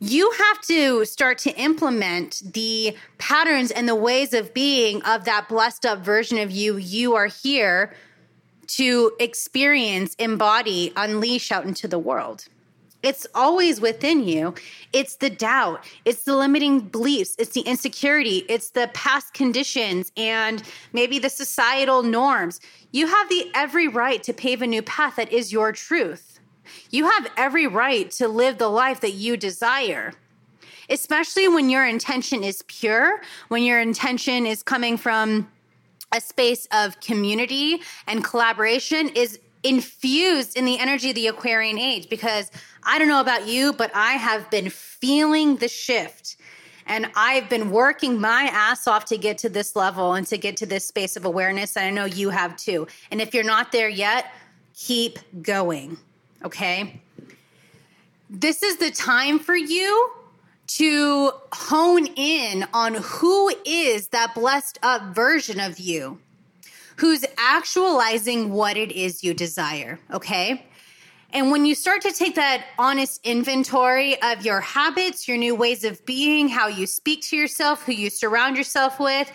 you 0.00 0.30
have 0.32 0.60
to 0.62 1.04
start 1.04 1.38
to 1.38 1.50
implement 1.56 2.42
the 2.52 2.96
patterns 3.18 3.70
and 3.70 3.88
the 3.88 3.94
ways 3.94 4.34
of 4.34 4.52
being 4.52 5.02
of 5.02 5.24
that 5.24 5.48
blessed 5.48 5.86
up 5.86 6.00
version 6.00 6.38
of 6.38 6.50
you 6.50 6.76
you 6.76 7.14
are 7.14 7.26
here 7.26 7.94
to 8.66 9.12
experience, 9.18 10.14
embody, 10.16 10.92
unleash 10.94 11.50
out 11.50 11.64
into 11.64 11.88
the 11.88 11.98
world. 11.98 12.46
It's 13.02 13.26
always 13.34 13.80
within 13.80 14.26
you. 14.26 14.54
It's 14.92 15.16
the 15.16 15.30
doubt, 15.30 15.84
it's 16.04 16.24
the 16.24 16.36
limiting 16.36 16.80
beliefs, 16.80 17.36
it's 17.38 17.52
the 17.52 17.60
insecurity, 17.60 18.44
it's 18.48 18.70
the 18.70 18.90
past 18.92 19.34
conditions, 19.34 20.10
and 20.16 20.62
maybe 20.92 21.18
the 21.18 21.30
societal 21.30 22.02
norms. 22.02 22.60
You 22.90 23.06
have 23.06 23.28
the 23.28 23.50
every 23.54 23.86
right 23.86 24.22
to 24.24 24.32
pave 24.32 24.62
a 24.62 24.66
new 24.66 24.82
path 24.82 25.16
that 25.16 25.32
is 25.32 25.52
your 25.52 25.70
truth. 25.70 26.40
You 26.90 27.08
have 27.08 27.30
every 27.36 27.66
right 27.66 28.10
to 28.12 28.26
live 28.26 28.58
the 28.58 28.68
life 28.68 29.00
that 29.00 29.12
you 29.12 29.36
desire 29.36 30.12
especially 30.90 31.48
when 31.48 31.68
your 31.68 31.86
intention 31.86 32.42
is 32.42 32.62
pure, 32.66 33.20
when 33.48 33.62
your 33.62 33.80
intention 33.80 34.46
is 34.46 34.62
coming 34.62 34.96
from 34.96 35.46
a 36.12 36.20
space 36.20 36.66
of 36.72 36.98
community 37.00 37.82
and 38.06 38.24
collaboration 38.24 39.10
is 39.10 39.38
infused 39.62 40.56
in 40.56 40.64
the 40.64 40.78
energy 40.78 41.10
of 41.10 41.14
the 41.14 41.26
Aquarian 41.26 41.78
age 41.78 42.08
because 42.08 42.50
I 42.82 42.98
don't 42.98 43.08
know 43.08 43.20
about 43.20 43.46
you, 43.46 43.72
but 43.72 43.90
I 43.94 44.12
have 44.12 44.50
been 44.50 44.70
feeling 44.70 45.56
the 45.56 45.68
shift. 45.68 46.36
And 46.86 47.10
I've 47.14 47.50
been 47.50 47.70
working 47.70 48.18
my 48.18 48.44
ass 48.50 48.86
off 48.86 49.04
to 49.06 49.18
get 49.18 49.36
to 49.38 49.50
this 49.50 49.76
level 49.76 50.14
and 50.14 50.26
to 50.28 50.38
get 50.38 50.56
to 50.58 50.66
this 50.66 50.86
space 50.86 51.16
of 51.16 51.26
awareness. 51.26 51.76
And 51.76 51.84
I 51.84 51.90
know 51.90 52.06
you 52.06 52.30
have 52.30 52.56
too. 52.56 52.86
And 53.10 53.20
if 53.20 53.34
you're 53.34 53.44
not 53.44 53.72
there 53.72 53.90
yet, 53.90 54.32
keep 54.74 55.18
going. 55.42 55.98
Okay. 56.44 57.00
This 58.30 58.62
is 58.62 58.76
the 58.78 58.90
time 58.90 59.38
for 59.38 59.56
you 59.56 60.12
to 60.68 61.32
hone 61.52 62.06
in 62.16 62.66
on 62.72 62.94
who 62.94 63.50
is 63.64 64.08
that 64.08 64.34
blessed 64.34 64.78
up 64.82 65.14
version 65.14 65.60
of 65.60 65.78
you 65.78 66.18
who's 66.98 67.24
actualizing 67.36 68.50
what 68.50 68.76
it 68.76 68.90
is 68.90 69.22
you 69.22 69.32
desire. 69.32 70.00
Okay. 70.12 70.66
And 71.32 71.52
when 71.52 71.64
you 71.64 71.74
start 71.74 72.02
to 72.02 72.12
take 72.12 72.34
that 72.34 72.64
honest 72.78 73.20
inventory 73.24 74.20
of 74.22 74.44
your 74.44 74.60
habits, 74.60 75.28
your 75.28 75.36
new 75.36 75.54
ways 75.54 75.84
of 75.84 76.04
being, 76.06 76.48
how 76.48 76.66
you 76.66 76.86
speak 76.86 77.22
to 77.24 77.36
yourself, 77.36 77.84
who 77.84 77.92
you 77.92 78.10
surround 78.10 78.56
yourself 78.56 78.98
with, 78.98 79.30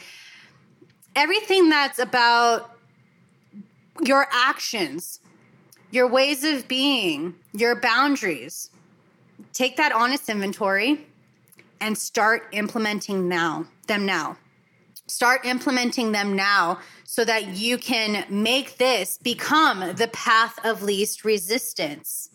everything 1.15 1.69
that's 1.69 1.99
about 1.99 2.75
your 4.03 4.27
actions, 4.31 5.19
your 5.91 6.07
ways 6.07 6.43
of 6.43 6.67
being, 6.67 7.35
your 7.53 7.79
boundaries, 7.79 8.71
take 9.53 9.77
that 9.77 9.93
honest 9.93 10.27
inventory 10.27 11.05
and 11.79 11.97
start 11.97 12.47
implementing 12.51 13.29
now 13.29 13.65
them 13.87 14.05
now 14.05 14.37
start 15.07 15.45
implementing 15.45 16.11
them 16.11 16.35
now 16.35 16.79
so 17.13 17.23
that 17.23 17.49
you 17.49 17.77
can 17.77 18.25
make 18.27 18.77
this 18.77 19.19
become 19.19 19.95
the 19.97 20.07
path 20.07 20.57
of 20.65 20.81
least 20.81 21.23
resistance. 21.23 22.31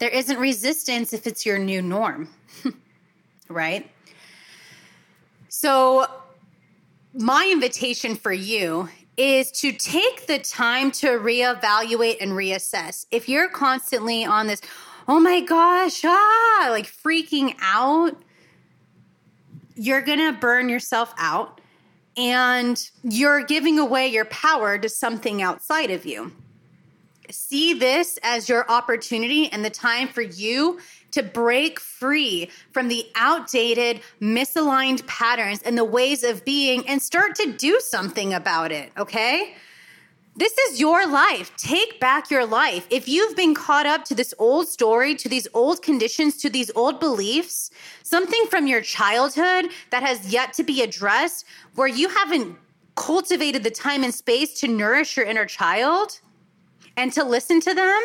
There 0.00 0.08
isn't 0.08 0.40
resistance 0.40 1.12
if 1.12 1.24
it's 1.24 1.46
your 1.46 1.56
new 1.56 1.80
norm 1.80 2.28
right? 3.48 3.88
So 5.48 6.08
my 7.14 7.48
invitation 7.52 8.16
for 8.16 8.32
you 8.32 8.88
is 9.16 9.52
to 9.60 9.70
take 9.70 10.26
the 10.26 10.40
time 10.40 10.90
to 10.90 11.06
reevaluate 11.20 12.16
and 12.20 12.32
reassess. 12.32 13.06
If 13.12 13.28
you're 13.28 13.50
constantly 13.50 14.24
on 14.24 14.48
this 14.48 14.62
oh 15.06 15.20
my 15.20 15.42
gosh 15.42 16.04
ah 16.04 16.66
like 16.70 16.86
freaking 16.86 17.54
out 17.60 18.20
you're 19.76 20.02
going 20.02 20.18
to 20.18 20.32
burn 20.32 20.68
yourself 20.68 21.14
out 21.18 21.60
and 22.16 22.90
you're 23.02 23.44
giving 23.44 23.78
away 23.78 24.08
your 24.08 24.24
power 24.26 24.78
to 24.78 24.88
something 24.88 25.42
outside 25.42 25.90
of 25.90 26.04
you. 26.04 26.32
See 27.30 27.72
this 27.72 28.18
as 28.22 28.48
your 28.48 28.70
opportunity 28.70 29.50
and 29.50 29.64
the 29.64 29.70
time 29.70 30.08
for 30.08 30.22
you 30.22 30.80
to 31.12 31.22
break 31.22 31.78
free 31.80 32.50
from 32.72 32.88
the 32.88 33.06
outdated, 33.14 34.00
misaligned 34.20 35.06
patterns 35.06 35.62
and 35.62 35.78
the 35.78 35.84
ways 35.84 36.24
of 36.24 36.44
being 36.44 36.86
and 36.88 37.00
start 37.00 37.34
to 37.36 37.52
do 37.52 37.80
something 37.80 38.34
about 38.34 38.72
it, 38.72 38.90
okay? 38.98 39.54
This 40.34 40.56
is 40.56 40.80
your 40.80 41.06
life. 41.06 41.54
Take 41.58 42.00
back 42.00 42.30
your 42.30 42.46
life. 42.46 42.86
If 42.88 43.06
you've 43.06 43.36
been 43.36 43.54
caught 43.54 43.84
up 43.84 44.04
to 44.06 44.14
this 44.14 44.32
old 44.38 44.66
story, 44.66 45.14
to 45.16 45.28
these 45.28 45.46
old 45.52 45.82
conditions, 45.82 46.38
to 46.38 46.48
these 46.48 46.70
old 46.74 47.00
beliefs, 47.00 47.70
something 48.02 48.46
from 48.46 48.66
your 48.66 48.80
childhood 48.80 49.66
that 49.90 50.02
has 50.02 50.32
yet 50.32 50.54
to 50.54 50.62
be 50.62 50.82
addressed, 50.82 51.44
where 51.74 51.88
you 51.88 52.08
haven't 52.08 52.56
cultivated 52.94 53.62
the 53.62 53.70
time 53.70 54.04
and 54.04 54.14
space 54.14 54.58
to 54.60 54.68
nourish 54.68 55.18
your 55.18 55.26
inner 55.26 55.44
child 55.44 56.20
and 56.96 57.12
to 57.12 57.24
listen 57.24 57.60
to 57.60 57.74
them 57.74 58.02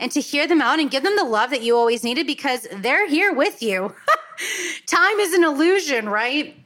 and 0.00 0.10
to 0.10 0.20
hear 0.20 0.48
them 0.48 0.60
out 0.60 0.80
and 0.80 0.90
give 0.90 1.04
them 1.04 1.14
the 1.16 1.24
love 1.24 1.50
that 1.50 1.62
you 1.62 1.76
always 1.76 2.02
needed 2.02 2.26
because 2.26 2.66
they're 2.78 3.08
here 3.08 3.32
with 3.32 3.62
you. 3.62 3.94
time 4.86 5.20
is 5.20 5.32
an 5.32 5.44
illusion, 5.44 6.08
right? 6.08 6.56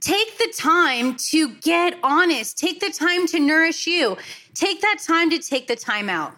Take 0.00 0.38
the 0.38 0.52
time 0.56 1.16
to 1.30 1.54
get 1.56 1.98
honest. 2.02 2.58
Take 2.58 2.80
the 2.80 2.90
time 2.90 3.26
to 3.28 3.40
nourish 3.40 3.86
you. 3.86 4.16
Take 4.54 4.80
that 4.82 4.98
time 5.04 5.30
to 5.30 5.38
take 5.38 5.66
the 5.66 5.76
time 5.76 6.08
out. 6.08 6.36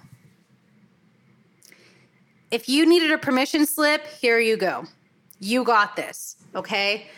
if 2.50 2.68
you 2.68 2.86
needed 2.86 3.10
a 3.12 3.18
permission 3.18 3.66
slip, 3.66 4.06
here 4.06 4.38
you 4.38 4.56
go. 4.56 4.86
You 5.38 5.64
got 5.64 5.96
this, 5.96 6.36
okay? 6.54 7.08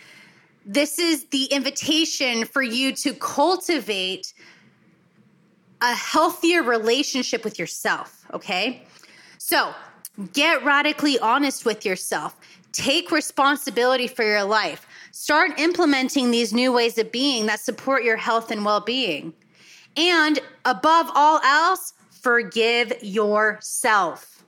This 0.66 0.98
is 0.98 1.24
the 1.26 1.44
invitation 1.46 2.44
for 2.44 2.62
you 2.62 2.92
to 2.96 3.14
cultivate 3.14 4.34
a 5.80 5.94
healthier 5.94 6.62
relationship 6.62 7.44
with 7.44 7.58
yourself, 7.58 8.26
okay? 8.34 8.82
So 9.38 9.72
get 10.32 10.62
radically 10.64 11.18
honest 11.20 11.64
with 11.64 11.86
yourself. 11.86 12.36
Take 12.72 13.10
responsibility 13.10 14.06
for 14.06 14.24
your 14.24 14.44
life. 14.44 14.86
Start 15.12 15.58
implementing 15.58 16.30
these 16.30 16.52
new 16.52 16.72
ways 16.72 16.98
of 16.98 17.10
being 17.10 17.46
that 17.46 17.60
support 17.60 18.04
your 18.04 18.16
health 18.16 18.50
and 18.50 18.64
well 18.64 18.80
being. 18.80 19.32
And 19.96 20.38
above 20.64 21.10
all 21.14 21.40
else, 21.40 21.94
forgive 22.10 22.92
yourself. 23.02 24.44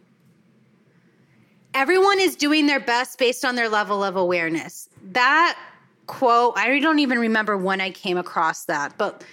Everyone 1.75 2.21
is 2.21 2.37
doing 2.37 2.67
their 2.67 2.81
best 2.81 3.19
based 3.19 3.45
on 3.45 3.55
their 3.55 3.69
level 3.69 4.05
of 4.05 4.17
awareness. 4.17 4.89
That 5.13 5.59
quote, 6.07 6.55
I 6.57 6.79
don't 6.79 6.99
even 6.99 7.19
remember 7.19 7.57
when 7.57 7.81
I 7.81 7.91
came 7.91 8.19
across 8.19 8.67
that, 8.67 8.97
but 8.99 9.25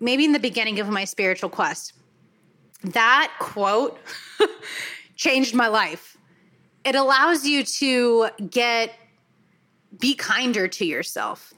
maybe 0.00 0.24
in 0.24 0.32
the 0.32 0.38
beginning 0.38 0.78
of 0.80 0.88
my 0.88 1.04
spiritual 1.04 1.48
quest. 1.48 1.94
That 2.82 3.32
quote 3.38 3.98
changed 5.16 5.54
my 5.54 5.68
life. 5.68 6.16
It 6.84 6.94
allows 6.94 7.46
you 7.46 7.64
to 7.64 8.28
get 8.50 8.92
be 9.98 10.14
kinder 10.14 10.68
to 10.68 10.84
yourself, 10.84 11.54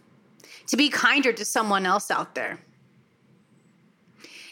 to 0.67 0.77
be 0.77 0.89
kinder 0.89 1.33
to 1.33 1.45
someone 1.45 1.87
else 1.87 2.11
out 2.11 2.35
there. 2.35 2.61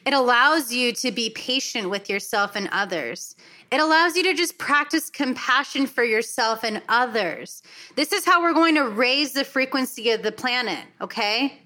It 0.07 0.15
allows 0.15 0.73
you 0.73 0.93
to 0.95 1.13
be 1.13 1.31
patient 1.31 1.91
with 1.91 2.09
yourself 2.09 2.57
and 2.57 2.69
others. 2.73 3.37
It 3.71 3.81
allows 3.81 4.17
you 4.17 4.23
to 4.25 4.35
just 4.35 4.57
practice 4.57 5.11
compassion 5.11 5.87
for 5.87 6.03
yourself 6.03 6.65
and 6.65 6.81
others. 6.89 7.63
This 7.95 8.13
is 8.13 8.25
how 8.25 8.41
we're 8.41 8.55
going 8.55 8.75
to 8.77 8.89
raise 8.89 9.33
the 9.33 9.45
frequency 9.45 10.11
of 10.11 10.23
the 10.23 10.33
planet, 10.33 10.85
okay? 11.03 11.61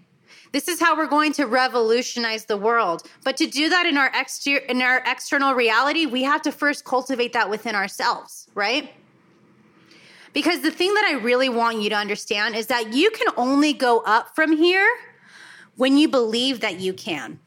This 0.50 0.66
is 0.69 0.81
how 0.81 0.97
we're 0.97 1.07
going 1.07 1.33
to 1.35 1.47
revolutionize 1.47 2.45
the 2.45 2.57
world. 2.57 3.09
But 3.25 3.37
to 3.37 3.47
do 3.47 3.69
that 3.69 3.87
in 3.87 3.97
our 3.97 4.11
exter- 4.14 4.57
in 4.69 4.83
our 4.83 5.02
external 5.07 5.54
reality, 5.54 6.07
we 6.07 6.25
have 6.25 6.42
to 6.42 6.52
first 6.52 6.85
cultivate 6.85 7.33
that 7.33 7.49
within 7.49 7.75
ourselves, 7.75 8.49
right? 8.54 8.92
Because 10.33 10.61
the 10.61 10.71
thing 10.71 10.95
that 10.95 11.05
I 11.05 11.15
really 11.15 11.49
want 11.49 11.83
you 11.83 11.91
to 11.91 11.97
understand 11.97 12.57
is 12.57 12.67
that 12.69 12.93
you 12.95 13.11
can 13.11 13.29
only 13.37 13.73
go 13.73 14.01
up 14.01 14.35
from 14.35 14.57
here 14.57 14.89
when 15.77 15.99
you 15.99 16.09
believe 16.09 16.61
that 16.61 16.81
you 16.81 16.93
can. 16.93 17.39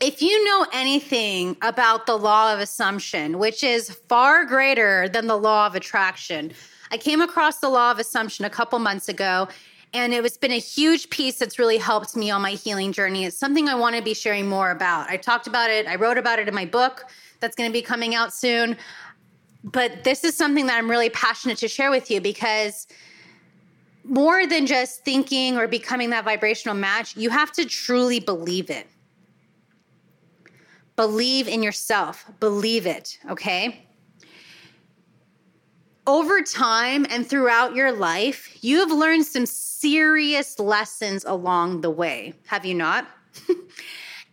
If 0.00 0.20
you 0.20 0.44
know 0.44 0.66
anything 0.72 1.56
about 1.62 2.06
the 2.06 2.16
law 2.16 2.52
of 2.52 2.58
assumption, 2.58 3.38
which 3.38 3.62
is 3.62 3.90
far 4.08 4.44
greater 4.44 5.08
than 5.08 5.28
the 5.28 5.36
law 5.36 5.66
of 5.66 5.74
attraction, 5.74 6.52
I 6.90 6.98
came 6.98 7.20
across 7.20 7.58
the 7.58 7.68
law 7.68 7.90
of 7.90 7.98
assumption 7.98 8.44
a 8.44 8.50
couple 8.50 8.78
months 8.78 9.08
ago 9.08 9.48
and 9.94 10.12
it's 10.12 10.36
been 10.36 10.50
a 10.50 10.58
huge 10.58 11.08
piece 11.08 11.38
that's 11.38 11.56
really 11.56 11.78
helped 11.78 12.16
me 12.16 12.28
on 12.28 12.42
my 12.42 12.50
healing 12.50 12.90
journey. 12.90 13.24
It's 13.24 13.38
something 13.38 13.68
I 13.68 13.76
want 13.76 13.94
to 13.94 14.02
be 14.02 14.12
sharing 14.12 14.48
more 14.48 14.72
about. 14.72 15.08
I 15.08 15.16
talked 15.16 15.46
about 15.46 15.70
it, 15.70 15.86
I 15.86 15.94
wrote 15.94 16.18
about 16.18 16.40
it 16.40 16.48
in 16.48 16.54
my 16.54 16.66
book 16.66 17.04
that's 17.38 17.54
going 17.54 17.70
to 17.70 17.72
be 17.72 17.80
coming 17.80 18.14
out 18.14 18.34
soon. 18.34 18.76
But 19.64 20.04
this 20.04 20.22
is 20.24 20.36
something 20.36 20.66
that 20.66 20.76
I'm 20.76 20.90
really 20.90 21.10
passionate 21.10 21.58
to 21.58 21.68
share 21.68 21.90
with 21.90 22.10
you 22.10 22.20
because 22.20 22.86
more 24.04 24.46
than 24.46 24.66
just 24.66 25.04
thinking 25.04 25.56
or 25.56 25.66
becoming 25.66 26.10
that 26.10 26.24
vibrational 26.24 26.76
match, 26.76 27.16
you 27.16 27.30
have 27.30 27.50
to 27.52 27.64
truly 27.64 28.20
believe 28.20 28.70
it. 28.70 28.86
Believe 30.96 31.48
in 31.48 31.62
yourself, 31.62 32.24
believe 32.38 32.86
it, 32.86 33.18
okay? 33.28 33.84
over 36.06 36.42
time 36.42 37.06
and 37.08 37.26
throughout 37.26 37.74
your 37.74 37.92
life, 37.92 38.58
you 38.62 38.78
have 38.78 38.90
learned 38.90 39.26
some 39.26 39.46
serious 39.46 40.58
lessons 40.58 41.24
along 41.24 41.80
the 41.80 41.90
way, 41.90 42.34
have 42.46 42.64
you 42.64 42.74
not? 42.74 43.06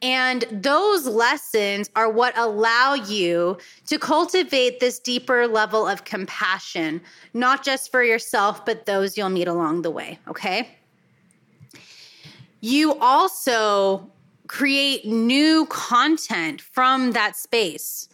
and 0.01 0.45
those 0.51 1.05
lessons 1.05 1.89
are 1.95 2.09
what 2.09 2.35
allow 2.37 2.93
you 2.95 3.57
to 3.85 3.99
cultivate 3.99 4.79
this 4.79 4.99
deeper 4.99 5.47
level 5.47 5.87
of 5.87 6.05
compassion, 6.05 7.01
not 7.33 7.63
just 7.63 7.91
for 7.91 8.03
yourself, 8.03 8.65
but 8.65 8.85
those 8.85 9.17
you'll 9.17 9.29
meet 9.29 9.47
along 9.47 9.83
the 9.83 9.91
way, 9.91 10.17
okay? 10.27 10.69
You 12.61 12.95
also 12.95 14.09
create 14.47 15.05
new 15.05 15.65
content 15.67 16.61
from 16.61 17.11
that 17.11 17.35
space 17.35 18.09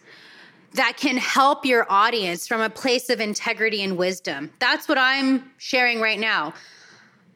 that 0.74 0.96
can 0.98 1.18
help 1.18 1.66
your 1.66 1.86
audience 1.90 2.48
from 2.48 2.62
a 2.62 2.70
place 2.70 3.10
of 3.10 3.20
integrity 3.20 3.82
and 3.82 3.98
wisdom. 3.98 4.52
That's 4.60 4.88
what 4.88 4.98
I'm 4.98 5.52
sharing 5.58 6.02
right 6.02 6.20
now. 6.20 6.54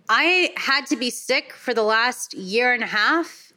I 0.09 0.53
had 0.57 0.85
to 0.87 0.97
be 0.97 1.09
sick 1.09 1.53
for 1.53 1.73
the 1.73 1.83
last 1.83 2.33
year 2.33 2.73
and 2.73 2.83
a 2.83 2.87
half 2.87 3.50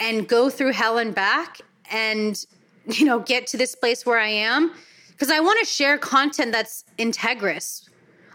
and 0.00 0.28
go 0.28 0.50
through 0.50 0.72
hell 0.72 0.98
and 0.98 1.14
back 1.14 1.60
and 1.90 2.44
you 2.86 3.04
know 3.04 3.18
get 3.20 3.46
to 3.48 3.56
this 3.56 3.74
place 3.74 4.04
where 4.06 4.18
I 4.18 4.28
am 4.28 4.72
because 5.12 5.30
I 5.30 5.40
want 5.40 5.58
to 5.60 5.66
share 5.66 5.96
content 5.98 6.52
that's 6.52 6.84
integrous. 6.98 7.88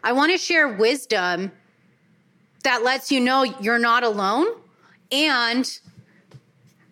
I 0.03 0.13
want 0.13 0.31
to 0.31 0.37
share 0.37 0.67
wisdom 0.67 1.51
that 2.63 2.83
lets 2.83 3.11
you 3.11 3.19
know 3.19 3.43
you're 3.43 3.79
not 3.79 4.03
alone 4.03 4.47
and 5.11 5.79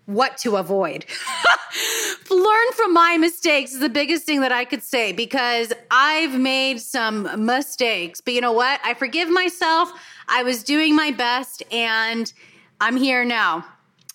what 0.05 0.37
to 0.39 0.57
avoid. 0.57 1.05
Learn 2.29 2.71
from 2.75 2.93
my 2.93 3.17
mistakes 3.17 3.73
is 3.73 3.79
the 3.79 3.89
biggest 3.89 4.25
thing 4.25 4.41
that 4.41 4.51
I 4.51 4.65
could 4.65 4.83
say 4.83 5.11
because 5.11 5.73
I've 5.89 6.39
made 6.39 6.79
some 6.79 7.45
mistakes. 7.45 8.21
But 8.21 8.33
you 8.33 8.41
know 8.41 8.51
what? 8.51 8.79
I 8.83 8.93
forgive 8.93 9.29
myself. 9.29 9.91
I 10.27 10.43
was 10.43 10.63
doing 10.63 10.95
my 10.95 11.11
best 11.11 11.63
and 11.71 12.31
I'm 12.81 12.97
here 12.97 13.25
now. 13.25 13.65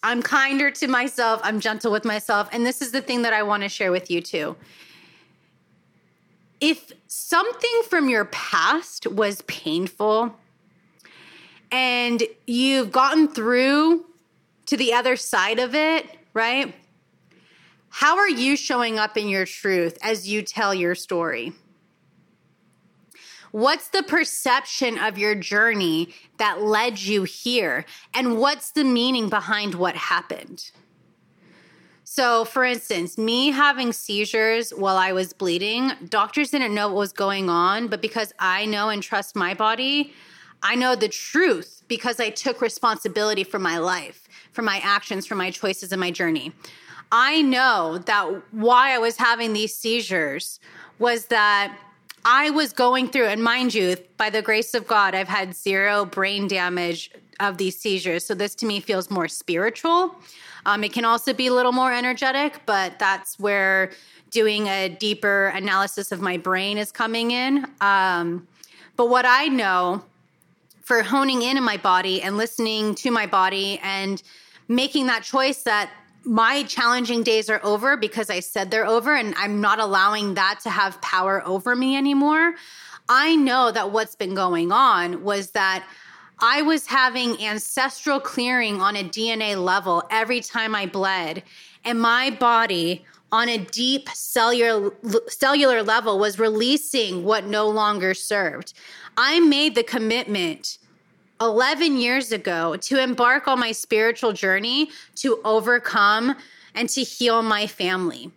I'm 0.04 0.22
kinder 0.22 0.70
to 0.70 0.86
myself. 0.86 1.40
I'm 1.42 1.60
gentle 1.60 1.90
with 1.90 2.04
myself. 2.04 2.50
And 2.52 2.64
this 2.64 2.82
is 2.82 2.92
the 2.92 3.00
thing 3.00 3.22
that 3.22 3.32
I 3.32 3.42
want 3.42 3.62
to 3.62 3.70
share 3.70 3.90
with 3.90 4.10
you 4.10 4.20
too. 4.20 4.54
If 6.60 6.92
something 7.06 7.82
from 7.88 8.10
your 8.10 8.26
past 8.26 9.06
was 9.06 9.40
painful 9.42 10.36
and 11.72 12.22
you've 12.46 12.92
gotten 12.92 13.28
through 13.28 14.04
to 14.66 14.76
the 14.76 14.92
other 14.92 15.16
side 15.16 15.58
of 15.58 15.74
it, 15.74 16.06
right? 16.34 16.74
How 17.88 18.18
are 18.18 18.28
you 18.28 18.56
showing 18.56 18.98
up 18.98 19.16
in 19.16 19.28
your 19.28 19.46
truth 19.46 19.96
as 20.02 20.28
you 20.28 20.42
tell 20.42 20.74
your 20.74 20.94
story? 20.94 21.54
What's 23.54 23.86
the 23.86 24.02
perception 24.02 24.98
of 24.98 25.16
your 25.16 25.36
journey 25.36 26.12
that 26.38 26.62
led 26.62 27.00
you 27.00 27.22
here? 27.22 27.84
And 28.12 28.40
what's 28.40 28.72
the 28.72 28.82
meaning 28.82 29.28
behind 29.28 29.76
what 29.76 29.94
happened? 29.94 30.72
So, 32.02 32.44
for 32.44 32.64
instance, 32.64 33.16
me 33.16 33.52
having 33.52 33.92
seizures 33.92 34.70
while 34.70 34.96
I 34.96 35.12
was 35.12 35.32
bleeding, 35.32 35.92
doctors 36.08 36.50
didn't 36.50 36.74
know 36.74 36.88
what 36.88 36.96
was 36.96 37.12
going 37.12 37.48
on, 37.48 37.86
but 37.86 38.02
because 38.02 38.32
I 38.40 38.66
know 38.66 38.88
and 38.88 39.00
trust 39.00 39.36
my 39.36 39.54
body, 39.54 40.12
I 40.64 40.74
know 40.74 40.96
the 40.96 41.08
truth 41.08 41.84
because 41.86 42.18
I 42.18 42.30
took 42.30 42.60
responsibility 42.60 43.44
for 43.44 43.60
my 43.60 43.78
life 43.78 44.28
for 44.50 44.62
my 44.62 44.80
actions, 44.82 45.26
for 45.26 45.36
my 45.36 45.52
choices, 45.52 45.92
and 45.92 46.00
my 46.00 46.10
journey. 46.10 46.52
I 47.12 47.42
know 47.42 47.98
that 47.98 48.42
why 48.50 48.96
I 48.96 48.98
was 48.98 49.16
having 49.16 49.52
these 49.52 49.76
seizures 49.76 50.58
was 50.98 51.26
that 51.26 51.78
I 52.24 52.50
was 52.50 52.72
going 52.72 53.08
through, 53.08 53.26
and 53.26 53.42
mind 53.42 53.74
you, 53.74 53.96
by 54.16 54.30
the 54.30 54.40
grace 54.40 54.74
of 54.74 54.86
God, 54.86 55.14
I've 55.14 55.28
had 55.28 55.54
zero 55.54 56.06
brain 56.06 56.48
damage 56.48 57.10
of 57.40 57.58
these 57.58 57.78
seizures. 57.78 58.24
So 58.24 58.34
this 58.34 58.54
to 58.56 58.66
me 58.66 58.80
feels 58.80 59.10
more 59.10 59.28
spiritual. 59.28 60.14
Um, 60.66 60.82
it 60.84 60.92
can 60.92 61.04
also 61.04 61.34
be 61.34 61.48
a 61.48 61.52
little 61.52 61.72
more 61.72 61.92
energetic, 61.92 62.60
but 62.64 62.98
that's 62.98 63.38
where 63.38 63.90
doing 64.30 64.68
a 64.68 64.88
deeper 64.88 65.48
analysis 65.48 66.12
of 66.12 66.20
my 66.20 66.38
brain 66.38 66.78
is 66.78 66.90
coming 66.90 67.30
in. 67.30 67.66
Um, 67.80 68.48
but 68.96 69.10
what 69.10 69.26
I 69.26 69.48
know 69.48 70.02
for 70.82 71.02
honing 71.02 71.42
in 71.42 71.56
in 71.56 71.62
my 71.62 71.76
body 71.76 72.22
and 72.22 72.36
listening 72.36 72.94
to 72.96 73.10
my 73.10 73.26
body 73.26 73.78
and 73.82 74.22
making 74.68 75.06
that 75.06 75.22
choice 75.22 75.62
that 75.62 75.90
my 76.24 76.62
challenging 76.64 77.22
days 77.22 77.50
are 77.50 77.60
over 77.62 77.96
because 77.96 78.30
I 78.30 78.40
said 78.40 78.70
they're 78.70 78.86
over 78.86 79.14
and 79.14 79.34
I'm 79.36 79.60
not 79.60 79.78
allowing 79.78 80.34
that 80.34 80.60
to 80.62 80.70
have 80.70 81.00
power 81.02 81.42
over 81.46 81.76
me 81.76 81.96
anymore. 81.96 82.54
I 83.08 83.36
know 83.36 83.70
that 83.70 83.90
what's 83.90 84.14
been 84.14 84.34
going 84.34 84.72
on 84.72 85.22
was 85.24 85.50
that 85.50 85.84
I 86.40 86.62
was 86.62 86.86
having 86.86 87.40
ancestral 87.42 88.18
clearing 88.20 88.80
on 88.80 88.96
a 88.96 89.04
DNA 89.04 89.62
level 89.62 90.02
every 90.10 90.40
time 90.40 90.74
I 90.74 90.86
bled, 90.86 91.42
and 91.84 92.00
my 92.00 92.30
body 92.30 93.04
on 93.30 93.48
a 93.48 93.58
deep 93.58 94.08
cellular 94.10 94.92
cellular 95.28 95.82
level 95.82 96.18
was 96.18 96.38
releasing 96.38 97.24
what 97.24 97.46
no 97.46 97.68
longer 97.68 98.14
served. 98.14 98.72
I 99.16 99.40
made 99.40 99.74
the 99.74 99.84
commitment 99.84 100.78
11 101.40 101.96
years 101.96 102.32
ago 102.32 102.76
to 102.76 103.00
embark 103.02 103.48
on 103.48 103.58
my 103.58 103.72
spiritual 103.72 104.32
journey 104.32 104.90
to 105.16 105.40
overcome 105.44 106.36
and 106.74 106.88
to 106.88 107.02
heal 107.02 107.42
my 107.42 107.66
family. 107.66 108.30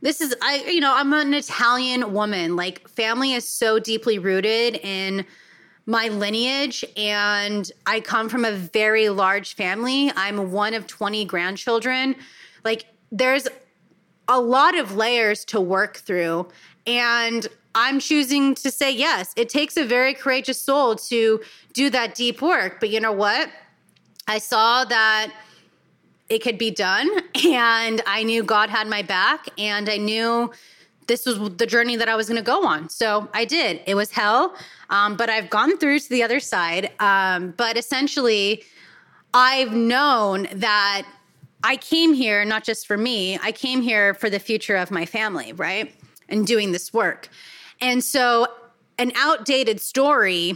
this 0.00 0.20
is 0.20 0.34
I 0.42 0.64
you 0.66 0.80
know, 0.80 0.94
I'm 0.94 1.12
an 1.12 1.34
Italian 1.34 2.12
woman. 2.12 2.56
Like 2.56 2.88
family 2.88 3.32
is 3.32 3.48
so 3.48 3.78
deeply 3.78 4.18
rooted 4.18 4.76
in 4.82 5.24
my 5.86 6.08
lineage 6.08 6.84
and 6.96 7.70
I 7.86 8.00
come 8.00 8.28
from 8.28 8.44
a 8.44 8.52
very 8.52 9.08
large 9.08 9.54
family. 9.54 10.12
I'm 10.14 10.52
one 10.52 10.74
of 10.74 10.86
20 10.86 11.24
grandchildren. 11.24 12.14
Like 12.64 12.86
there's 13.10 13.48
a 14.28 14.40
lot 14.40 14.78
of 14.78 14.94
layers 14.94 15.44
to 15.46 15.60
work 15.60 15.96
through 15.96 16.48
and 16.86 17.46
I'm 17.74 18.00
choosing 18.00 18.54
to 18.56 18.70
say 18.70 18.90
yes. 18.90 19.32
It 19.36 19.48
takes 19.48 19.76
a 19.76 19.84
very 19.84 20.14
courageous 20.14 20.60
soul 20.60 20.96
to 20.96 21.40
do 21.72 21.90
that 21.90 22.14
deep 22.14 22.42
work, 22.42 22.80
but 22.80 22.90
you 22.90 23.00
know 23.00 23.12
what? 23.12 23.48
I 24.28 24.38
saw 24.38 24.84
that 24.84 25.32
it 26.28 26.42
could 26.42 26.58
be 26.58 26.70
done 26.70 27.08
and 27.46 28.02
I 28.06 28.22
knew 28.22 28.42
God 28.42 28.70
had 28.70 28.86
my 28.86 29.02
back 29.02 29.48
and 29.58 29.88
I 29.88 29.96
knew 29.96 30.50
this 31.06 31.26
was 31.26 31.38
the 31.56 31.66
journey 31.66 31.96
that 31.96 32.08
I 32.08 32.14
was 32.14 32.28
going 32.28 32.38
to 32.38 32.44
go 32.44 32.64
on. 32.64 32.88
So 32.88 33.28
I 33.34 33.44
did. 33.44 33.80
It 33.86 33.94
was 33.94 34.10
hell, 34.10 34.54
um, 34.90 35.16
but 35.16 35.28
I've 35.28 35.50
gone 35.50 35.76
through 35.76 35.98
to 36.00 36.08
the 36.08 36.22
other 36.22 36.40
side. 36.40 36.92
Um, 37.00 37.54
but 37.56 37.76
essentially, 37.76 38.62
I've 39.34 39.72
known 39.72 40.46
that 40.52 41.06
I 41.64 41.76
came 41.76 42.12
here 42.12 42.44
not 42.44 42.64
just 42.64 42.86
for 42.86 42.96
me, 42.96 43.38
I 43.42 43.52
came 43.52 43.82
here 43.82 44.14
for 44.14 44.30
the 44.30 44.38
future 44.38 44.76
of 44.76 44.90
my 44.90 45.06
family, 45.06 45.52
right? 45.52 45.94
And 46.28 46.46
doing 46.46 46.72
this 46.72 46.92
work. 46.92 47.28
And 47.82 48.02
so, 48.02 48.46
an 48.98 49.12
outdated 49.16 49.80
story 49.80 50.54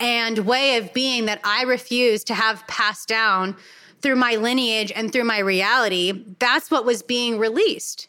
and 0.00 0.38
way 0.40 0.76
of 0.76 0.92
being 0.92 1.26
that 1.26 1.40
I 1.44 1.62
refuse 1.62 2.24
to 2.24 2.34
have 2.34 2.66
passed 2.66 3.08
down 3.08 3.56
through 4.00 4.16
my 4.16 4.34
lineage 4.34 4.90
and 4.94 5.12
through 5.12 5.24
my 5.24 5.38
reality, 5.38 6.24
that's 6.40 6.70
what 6.70 6.84
was 6.84 7.02
being 7.02 7.38
released. 7.38 8.08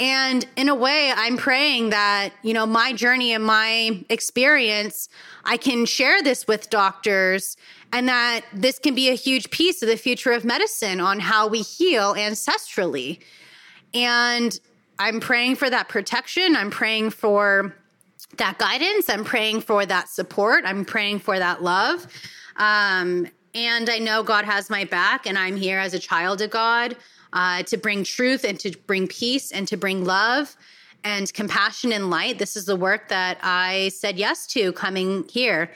And 0.00 0.44
in 0.56 0.68
a 0.68 0.74
way, 0.74 1.12
I'm 1.14 1.36
praying 1.36 1.90
that, 1.90 2.30
you 2.42 2.52
know, 2.52 2.66
my 2.66 2.92
journey 2.92 3.32
and 3.32 3.44
my 3.44 4.04
experience, 4.10 5.08
I 5.44 5.56
can 5.56 5.86
share 5.86 6.22
this 6.22 6.46
with 6.46 6.68
doctors 6.68 7.56
and 7.92 8.08
that 8.08 8.42
this 8.52 8.78
can 8.80 8.94
be 8.94 9.08
a 9.08 9.14
huge 9.14 9.50
piece 9.50 9.82
of 9.82 9.88
the 9.88 9.96
future 9.96 10.32
of 10.32 10.44
medicine 10.44 11.00
on 11.00 11.20
how 11.20 11.46
we 11.46 11.62
heal 11.62 12.14
ancestrally. 12.14 13.20
And 13.94 14.58
I'm 14.98 15.20
praying 15.20 15.56
for 15.56 15.68
that 15.68 15.88
protection. 15.88 16.56
I'm 16.56 16.70
praying 16.70 17.10
for 17.10 17.74
that 18.38 18.58
guidance. 18.58 19.08
I'm 19.08 19.24
praying 19.24 19.60
for 19.62 19.84
that 19.86 20.08
support. 20.08 20.64
I'm 20.64 20.84
praying 20.84 21.20
for 21.20 21.38
that 21.38 21.62
love. 21.62 22.06
Um, 22.56 23.26
and 23.54 23.88
I 23.88 23.98
know 23.98 24.22
God 24.22 24.44
has 24.44 24.68
my 24.68 24.84
back, 24.84 25.26
and 25.26 25.38
I'm 25.38 25.56
here 25.56 25.78
as 25.78 25.94
a 25.94 25.98
child 25.98 26.42
of 26.42 26.50
God 26.50 26.96
uh, 27.32 27.62
to 27.64 27.76
bring 27.76 28.04
truth 28.04 28.44
and 28.44 28.58
to 28.60 28.76
bring 28.86 29.08
peace 29.08 29.52
and 29.52 29.66
to 29.68 29.76
bring 29.76 30.04
love 30.04 30.56
and 31.04 31.32
compassion 31.32 31.92
and 31.92 32.10
light. 32.10 32.38
This 32.38 32.56
is 32.56 32.66
the 32.66 32.76
work 32.76 33.08
that 33.08 33.38
I 33.42 33.90
said 33.90 34.18
yes 34.18 34.46
to 34.48 34.72
coming 34.72 35.26
here. 35.28 35.70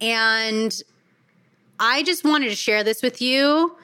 And 0.00 0.80
I 1.80 2.02
just 2.02 2.24
wanted 2.24 2.50
to 2.50 2.56
share 2.56 2.84
this 2.84 3.02
with 3.02 3.22
you 3.22 3.76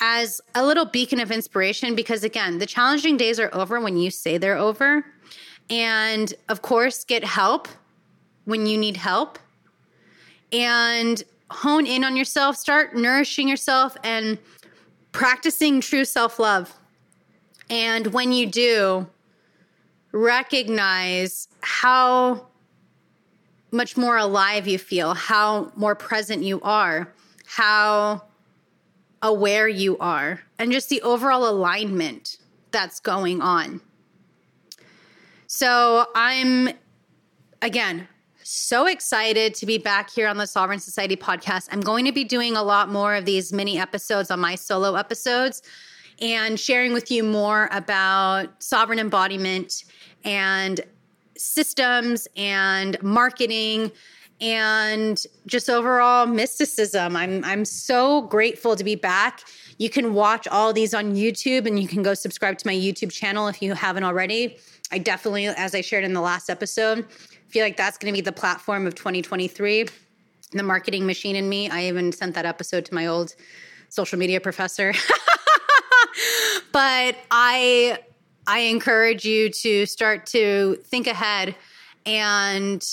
as 0.00 0.40
a 0.54 0.64
little 0.64 0.84
beacon 0.84 1.20
of 1.20 1.30
inspiration 1.30 1.94
because, 1.94 2.24
again, 2.24 2.58
the 2.58 2.66
challenging 2.66 3.16
days 3.16 3.38
are 3.38 3.50
over 3.54 3.80
when 3.80 3.96
you 3.96 4.10
say 4.10 4.38
they're 4.38 4.56
over. 4.56 5.04
And 5.70 6.32
of 6.48 6.62
course, 6.62 7.04
get 7.04 7.24
help 7.24 7.68
when 8.44 8.66
you 8.66 8.76
need 8.76 8.96
help. 8.96 9.38
And 10.52 11.22
hone 11.50 11.86
in 11.86 12.04
on 12.04 12.16
yourself, 12.16 12.56
start 12.56 12.94
nourishing 12.94 13.48
yourself 13.48 13.96
and 14.04 14.38
practicing 15.12 15.80
true 15.80 16.04
self 16.04 16.38
love. 16.38 16.74
And 17.70 18.08
when 18.08 18.32
you 18.32 18.46
do, 18.46 19.08
recognize 20.12 21.48
how 21.60 22.46
much 23.72 23.96
more 23.96 24.16
alive 24.16 24.68
you 24.68 24.78
feel, 24.78 25.14
how 25.14 25.72
more 25.74 25.94
present 25.94 26.42
you 26.42 26.60
are, 26.62 27.12
how 27.46 28.22
aware 29.24 29.66
you 29.66 29.98
are, 29.98 30.42
and 30.58 30.70
just 30.70 30.90
the 30.90 31.02
overall 31.02 31.48
alignment 31.48 32.36
that's 32.70 33.00
going 33.00 33.40
on. 33.40 33.80
So 35.46 36.06
I'm, 36.14 36.68
again, 37.62 38.06
so 38.42 38.86
excited 38.86 39.54
to 39.54 39.66
be 39.66 39.78
back 39.78 40.10
here 40.10 40.28
on 40.28 40.36
the 40.36 40.46
Sovereign 40.46 40.78
Society 40.78 41.16
podcast. 41.16 41.68
I'm 41.72 41.80
going 41.80 42.04
to 42.04 42.12
be 42.12 42.24
doing 42.24 42.54
a 42.54 42.62
lot 42.62 42.90
more 42.90 43.14
of 43.14 43.24
these 43.24 43.52
mini 43.52 43.78
episodes 43.78 44.30
on 44.30 44.38
my 44.40 44.54
solo 44.54 44.94
episodes 44.94 45.62
and 46.20 46.60
sharing 46.60 46.92
with 46.92 47.10
you 47.10 47.24
more 47.24 47.70
about 47.72 48.62
sovereign 48.62 48.98
embodiment 48.98 49.84
and 50.24 50.82
systems 51.36 52.28
and 52.36 53.02
marketing 53.02 53.90
and 54.40 55.22
just 55.46 55.70
overall 55.70 56.26
mysticism. 56.26 57.16
I'm 57.16 57.44
I'm 57.44 57.64
so 57.64 58.22
grateful 58.22 58.76
to 58.76 58.84
be 58.84 58.94
back. 58.94 59.42
You 59.78 59.90
can 59.90 60.14
watch 60.14 60.46
all 60.48 60.72
these 60.72 60.94
on 60.94 61.14
YouTube 61.14 61.66
and 61.66 61.78
you 61.78 61.88
can 61.88 62.02
go 62.02 62.14
subscribe 62.14 62.58
to 62.58 62.66
my 62.66 62.74
YouTube 62.74 63.12
channel 63.12 63.48
if 63.48 63.62
you 63.62 63.74
haven't 63.74 64.04
already. 64.04 64.56
I 64.92 64.98
definitely 64.98 65.46
as 65.46 65.74
I 65.74 65.80
shared 65.80 66.04
in 66.04 66.12
the 66.12 66.20
last 66.20 66.50
episode, 66.50 67.06
feel 67.48 67.64
like 67.64 67.76
that's 67.76 67.98
going 67.98 68.12
to 68.12 68.16
be 68.16 68.22
the 68.22 68.32
platform 68.32 68.86
of 68.86 68.94
2023. 68.94 69.86
The 70.52 70.62
marketing 70.62 71.06
machine 71.06 71.36
in 71.36 71.48
me. 71.48 71.68
I 71.68 71.86
even 71.86 72.12
sent 72.12 72.34
that 72.34 72.46
episode 72.46 72.84
to 72.86 72.94
my 72.94 73.06
old 73.06 73.34
social 73.88 74.18
media 74.18 74.40
professor. 74.40 74.92
but 76.72 77.16
I 77.30 77.98
I 78.46 78.58
encourage 78.60 79.24
you 79.24 79.48
to 79.50 79.86
start 79.86 80.26
to 80.26 80.76
think 80.84 81.06
ahead 81.06 81.54
and 82.04 82.84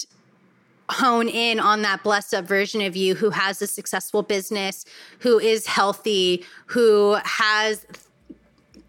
hone 0.92 1.28
in 1.28 1.60
on 1.60 1.82
that 1.82 2.04
blessed 2.04 2.34
up 2.34 2.46
version 2.46 2.82
of 2.82 2.96
you 2.96 3.16
who 3.16 3.30
has 3.30 3.62
a 3.62 3.68
successful 3.68 4.22
business, 4.22 4.86
who 5.20 5.40
is 5.40 5.66
healthy, 5.66 6.44
who 6.68 7.18
has 7.24 7.86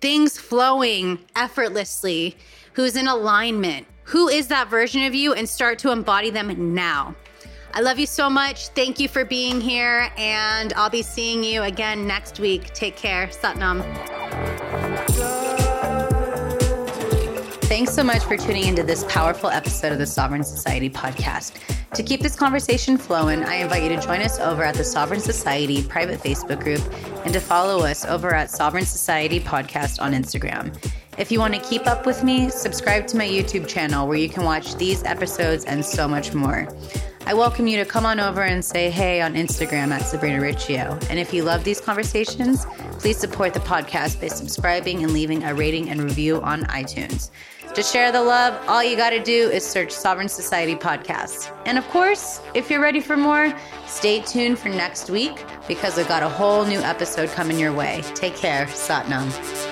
things 0.01 0.39
flowing 0.39 1.19
effortlessly, 1.37 2.37
who's 2.73 2.97
in 2.97 3.09
alignment, 3.09 3.87
who 4.05 4.29
is 4.29 4.49
that 4.49 4.69
version 4.69 5.05
of 5.05 5.15
you 5.15 5.33
and 5.33 5.49
start 5.49 5.79
to 5.79 5.91
embody 5.91 6.31
them 6.31 6.75
now. 6.75 7.15
I 7.75 7.81
love 7.81 7.99
you 7.99 8.07
so 8.07 8.29
much. 8.29 8.69
Thank 8.69 9.01
you 9.01 9.09
for 9.09 9.25
being 9.25 9.61
here, 9.61 10.11
and 10.19 10.75
I'll 10.75 10.91
be 10.91 11.03
seeing 11.03 11.43
you 11.43 11.63
again 11.63 12.07
next 12.07 12.39
week. 12.39 12.75
Take 12.75 12.97
care. 12.97 13.29
Satnam. 13.29 14.82
Thanks 17.73 17.95
so 17.95 18.05
much 18.05 18.23
for 18.25 18.37
tuning 18.37 18.67
into 18.67 18.83
this 18.83 19.03
powerful 19.09 19.49
episode 19.49 19.93
of 19.93 19.99
the 19.99 20.05
Sovereign 20.05 20.45
Society 20.45 20.91
podcast. 20.91 21.55
To 21.95 22.03
keep 22.03 22.21
this 22.21 22.37
conversation 22.37 22.99
flowing, 22.99 23.43
I 23.45 23.55
invite 23.55 23.83
you 23.85 23.89
to 23.89 23.99
join 23.99 24.21
us 24.21 24.39
over 24.39 24.63
at 24.63 24.75
the 24.75 24.85
Sovereign 24.85 25.21
Society 25.21 25.83
private 25.83 26.21
Facebook 26.21 26.63
group 26.63 26.83
and 27.25 27.33
to 27.33 27.41
follow 27.41 27.83
us 27.83 28.05
over 28.05 28.35
at 28.35 28.51
Sovereign 28.51 28.85
Society 28.85 29.41
Podcast 29.41 30.03
on 30.03 30.13
Instagram. 30.13 30.77
If 31.17 31.33
you 31.33 31.39
want 31.39 31.55
to 31.55 31.61
keep 31.61 31.87
up 31.87 32.05
with 32.05 32.23
me, 32.23 32.51
subscribe 32.51 33.07
to 33.07 33.17
my 33.17 33.27
YouTube 33.27 33.67
channel 33.67 34.07
where 34.07 34.19
you 34.19 34.29
can 34.29 34.45
watch 34.45 34.75
these 34.75 35.03
episodes 35.05 35.65
and 35.65 35.83
so 35.83 36.07
much 36.07 36.35
more. 36.35 36.69
I 37.25 37.35
welcome 37.35 37.69
you 37.69 37.79
to 37.79 37.85
come 37.85 38.05
on 38.05 38.19
over 38.19 38.43
and 38.43 38.65
say 38.65 38.91
hey 38.91 39.21
on 39.21 39.35
Instagram 39.35 39.91
at 39.91 40.03
Sabrina 40.03 40.41
Riccio. 40.41 40.99
And 41.09 41.19
if 41.21 41.33
you 41.33 41.45
love 41.45 41.63
these 41.63 41.81
conversations, 41.81 42.67
please 42.99 43.17
support 43.17 43.55
the 43.55 43.61
podcast 43.61 44.21
by 44.21 44.27
subscribing 44.27 45.05
and 45.05 45.13
leaving 45.13 45.45
a 45.45 45.55
rating 45.55 45.89
and 45.89 46.03
review 46.03 46.43
on 46.43 46.65
iTunes. 46.65 47.31
To 47.75 47.83
share 47.83 48.13
the 48.13 48.23
love, 48.23 48.61
all 48.69 48.83
you 48.85 48.97
got 48.97 49.11
to 49.11 49.23
do 49.23 49.49
is 49.51 49.65
search 49.65 49.93
Sovereign 49.93 50.29
Society 50.29 50.75
Podcast. 50.75 51.57
And 51.65 51.79
of 51.79 51.89
course, 51.89 52.41
if 52.55 52.69
you're 52.69 52.83
ready 52.83 53.01
for 53.01 53.17
more, 53.17 53.57
stay 53.87 54.21
tuned 54.21 54.59
for 54.59 54.69
next 54.69 55.09
week 55.09 55.45
because 55.69 55.99
I've 55.99 56.09
got 56.09 56.23
a 56.23 56.29
whole 56.29 56.67
new 56.67 56.81
episode 56.81 57.31
coming 57.31 57.59
your 57.59 57.73
way. 57.73 58.03
Take 58.15 58.37
care. 58.37 58.67
Satnam. 58.67 59.72